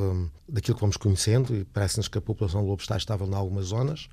daquilo 0.48 0.74
que 0.74 0.80
vamos 0.80 0.96
conhecendo, 0.96 1.54
e 1.54 1.64
parece-nos 1.64 2.08
que 2.08 2.18
a 2.18 2.20
população 2.20 2.60
do 2.60 2.66
lobo 2.66 2.82
está 2.82 2.96
estável 2.96 3.26
em 3.26 3.34
algumas 3.34 3.66
zonas. 3.66 4.08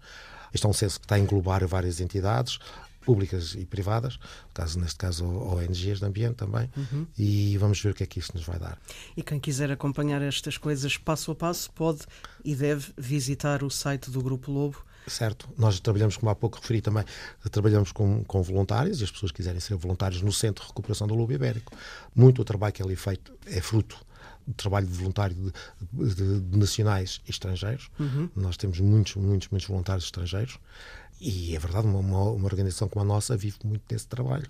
Este 0.53 0.67
é 0.67 0.69
um 0.69 0.73
censo 0.73 0.99
que 0.99 1.05
está 1.05 1.15
a 1.15 1.19
englobar 1.19 1.65
várias 1.67 1.99
entidades, 1.99 2.59
públicas 3.01 3.55
e 3.55 3.65
privadas, 3.65 4.19
caso, 4.53 4.79
neste 4.79 4.97
caso 4.97 5.25
ONGs 5.25 5.99
de 5.99 6.05
ambiente 6.05 6.35
também, 6.35 6.69
uhum. 6.77 7.07
e 7.17 7.57
vamos 7.57 7.81
ver 7.81 7.89
o 7.89 7.93
que 7.93 8.03
é 8.03 8.05
que 8.05 8.19
isso 8.19 8.31
nos 8.35 8.43
vai 8.43 8.59
dar. 8.59 8.77
E 9.17 9.23
quem 9.23 9.39
quiser 9.39 9.71
acompanhar 9.71 10.21
estas 10.21 10.57
coisas 10.57 10.97
passo 10.97 11.31
a 11.31 11.35
passo 11.35 11.71
pode 11.71 12.01
e 12.43 12.55
deve 12.55 12.93
visitar 12.97 13.63
o 13.63 13.69
site 13.69 14.11
do 14.11 14.21
Grupo 14.21 14.51
Lobo 14.51 14.77
Certo. 15.07 15.47
Nós 15.57 15.79
trabalhamos, 15.79 16.17
como 16.17 16.29
há 16.31 16.35
pouco 16.35 16.57
referi 16.59 16.81
também, 16.81 17.03
trabalhamos 17.51 17.91
com, 17.91 18.23
com 18.23 18.41
voluntários 18.41 19.01
e 19.01 19.03
as 19.03 19.11
pessoas 19.11 19.31
quiserem 19.31 19.59
ser 19.59 19.75
voluntários 19.75 20.21
no 20.21 20.31
Centro 20.31 20.63
de 20.63 20.69
Recuperação 20.69 21.07
do 21.07 21.13
Lobo 21.13 21.31
Ibérico. 21.31 21.73
Muito 22.15 22.41
o 22.41 22.45
trabalho 22.45 22.73
que 22.73 22.81
é 22.81 22.85
ali 22.85 22.95
feito 22.95 23.31
é 23.45 23.61
fruto 23.61 23.97
trabalho 24.53 24.87
voluntário 24.87 25.35
de, 25.35 26.15
de, 26.15 26.39
de 26.41 26.57
nacionais 26.57 27.21
e 27.27 27.31
estrangeiros. 27.31 27.89
Uhum. 27.99 28.29
Nós 28.35 28.57
temos 28.57 28.79
muitos, 28.79 29.15
muitos, 29.15 29.49
muitos 29.49 29.67
voluntários 29.67 30.05
estrangeiros 30.05 30.59
e 31.19 31.55
é 31.55 31.59
verdade, 31.59 31.87
uma, 31.87 31.99
uma, 31.99 32.45
organização 32.45 32.89
como 32.89 33.03
a 33.03 33.07
nossa 33.07 33.37
vive 33.37 33.57
muito 33.63 33.83
desse 33.87 34.07
trabalho. 34.07 34.49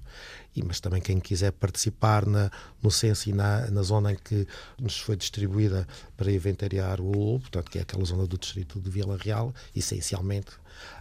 E, 0.56 0.64
mas 0.64 0.80
também 0.80 1.02
quem 1.02 1.20
quiser 1.20 1.52
participar 1.52 2.26
na, 2.26 2.50
no 2.82 2.90
censo 2.90 3.30
e 3.30 3.34
na, 3.34 3.70
na 3.70 3.84
zona 3.84 4.14
em 4.14 4.16
que 4.16 4.48
nos 4.82 5.00
foi 5.00 5.16
distribuída 5.16 5.88
para 6.18 6.32
inventariar 6.32 7.00
o 7.00 7.12
lobo, 7.12 7.42
portanto, 7.42 7.70
que 7.70 7.78
é 7.78 7.82
aquela 7.82 8.04
zona 8.04 8.26
do 8.26 8.38
distrito 8.38 8.80
de 8.80 8.90
Vila 8.90 9.18
Real, 9.18 9.54
essencialmente 9.76 10.52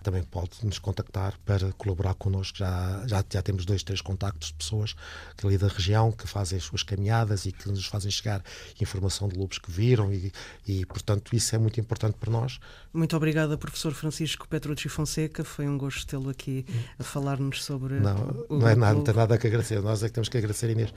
também 0.03 0.23
pode 0.23 0.65
nos 0.65 0.79
contactar 0.79 1.35
para 1.45 1.73
colaborar 1.73 2.15
connosco. 2.15 2.59
Já, 2.59 3.03
já, 3.07 3.25
já 3.29 3.43
temos 3.43 3.65
dois, 3.65 3.83
três 3.83 4.01
contactos 4.01 4.49
de 4.49 4.55
pessoas 4.55 4.95
que 5.37 5.47
ali 5.47 5.59
da 5.59 5.69
região 5.69 6.13
que 6.13 6.27
fazem 6.27 6.59
as 6.59 6.65
suas 6.65 6.83
caminhadas 6.83 7.47
e 7.47 7.53
que 7.53 7.69
nos 7.69 7.87
fazem 7.87 8.11
chegar 8.11 8.43
informação 8.81 9.29
de 9.29 9.37
lobos 9.37 9.59
que 9.59 9.71
viram 9.71 10.13
e, 10.13 10.33
e 10.67 10.85
portanto, 10.87 11.35
isso 11.35 11.55
é 11.55 11.59
muito 11.59 11.81
importante 11.81 12.17
para 12.19 12.31
nós. 12.31 12.59
Muito 12.93 13.17
obrigada, 13.17 13.59
professor 13.59 13.93
Francisco 13.93 14.47
Petrucci 14.49 14.89
Fonseca. 14.89 15.43
Foi 15.43 15.67
um 15.69 15.77
gosto 15.77 16.07
tê-lo 16.07 16.31
aqui 16.31 16.65
a 16.99 17.03
falar-nos 17.03 17.65
sobre. 17.65 17.95
Não, 17.95 18.45
o 18.49 18.59
não 18.59 18.69
é 18.69 18.75
nada, 18.75 18.95
não 18.95 19.03
tem 19.03 19.15
nada 19.15 19.35
a 19.35 19.37
agradecer. 19.37 19.81
Nós 19.81 20.03
é 20.03 20.09
que 20.09 20.15
temos 20.15 20.29
que 20.29 20.39
agradecer, 20.39 20.71
Inês, 20.71 20.93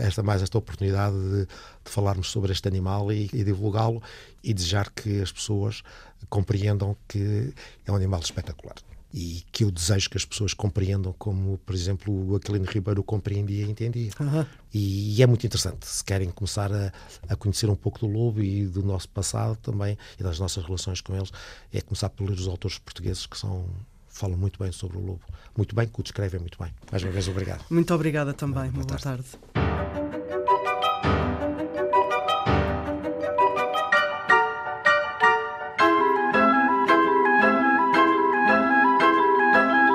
esta, 0.00 0.22
mais 0.22 0.42
esta 0.42 0.56
oportunidade 0.56 1.16
de, 1.16 1.46
de 1.46 1.90
falarmos 1.90 2.30
sobre 2.30 2.52
este 2.52 2.68
animal 2.68 3.12
e, 3.12 3.28
e 3.32 3.42
divulgá-lo 3.42 4.02
e 4.42 4.52
desejar 4.52 4.90
que 4.90 5.20
as 5.20 5.32
pessoas 5.32 5.82
compreendam 6.28 6.96
que 7.08 7.52
é 7.86 7.92
um 7.92 7.96
animal 7.96 8.20
espetacular 8.20 8.74
e 9.16 9.44
que 9.52 9.62
eu 9.62 9.70
desejo 9.70 10.10
que 10.10 10.16
as 10.16 10.24
pessoas 10.24 10.52
compreendam 10.52 11.14
como, 11.16 11.56
por 11.58 11.72
exemplo, 11.72 12.32
o 12.32 12.34
Aquilino 12.34 12.64
Ribeiro 12.64 13.00
compreendia 13.04 13.64
e 13.64 13.70
entendia. 13.70 14.10
Uhum. 14.18 14.44
E, 14.72 15.16
e, 15.16 15.22
é 15.22 15.26
muito 15.26 15.46
interessante. 15.46 15.86
Se 15.86 16.02
querem 16.02 16.32
começar 16.32 16.72
a, 16.72 16.92
a, 17.28 17.36
conhecer 17.36 17.70
um 17.70 17.76
pouco 17.76 18.00
do 18.00 18.08
lobo 18.08 18.42
e 18.42 18.66
do 18.66 18.82
nosso 18.82 19.08
passado 19.08 19.56
também 19.62 19.96
e 20.18 20.22
das 20.24 20.40
nossas 20.40 20.64
relações 20.64 21.00
com 21.00 21.14
eles, 21.14 21.30
é 21.72 21.80
começar 21.80 22.08
por 22.08 22.28
ler 22.28 22.36
os 22.36 22.48
autores 22.48 22.76
portugueses 22.78 23.24
que 23.24 23.38
são 23.38 23.64
falam 24.08 24.36
muito 24.36 24.58
bem 24.58 24.72
sobre 24.72 24.96
o 24.96 25.00
lobo. 25.00 25.22
Muito 25.56 25.76
bem, 25.76 25.86
que 25.86 26.00
o 26.00 26.02
descrevem 26.02 26.40
muito 26.40 26.58
bem. 26.58 26.72
Mais 26.90 27.02
uma 27.02 27.12
vez, 27.12 27.28
obrigado. 27.28 27.64
Muito 27.70 27.94
obrigada 27.94 28.32
também. 28.32 28.70
Boa, 28.70 28.84
boa 28.84 28.98
tarde. 28.98 29.24
tarde. 29.52 30.03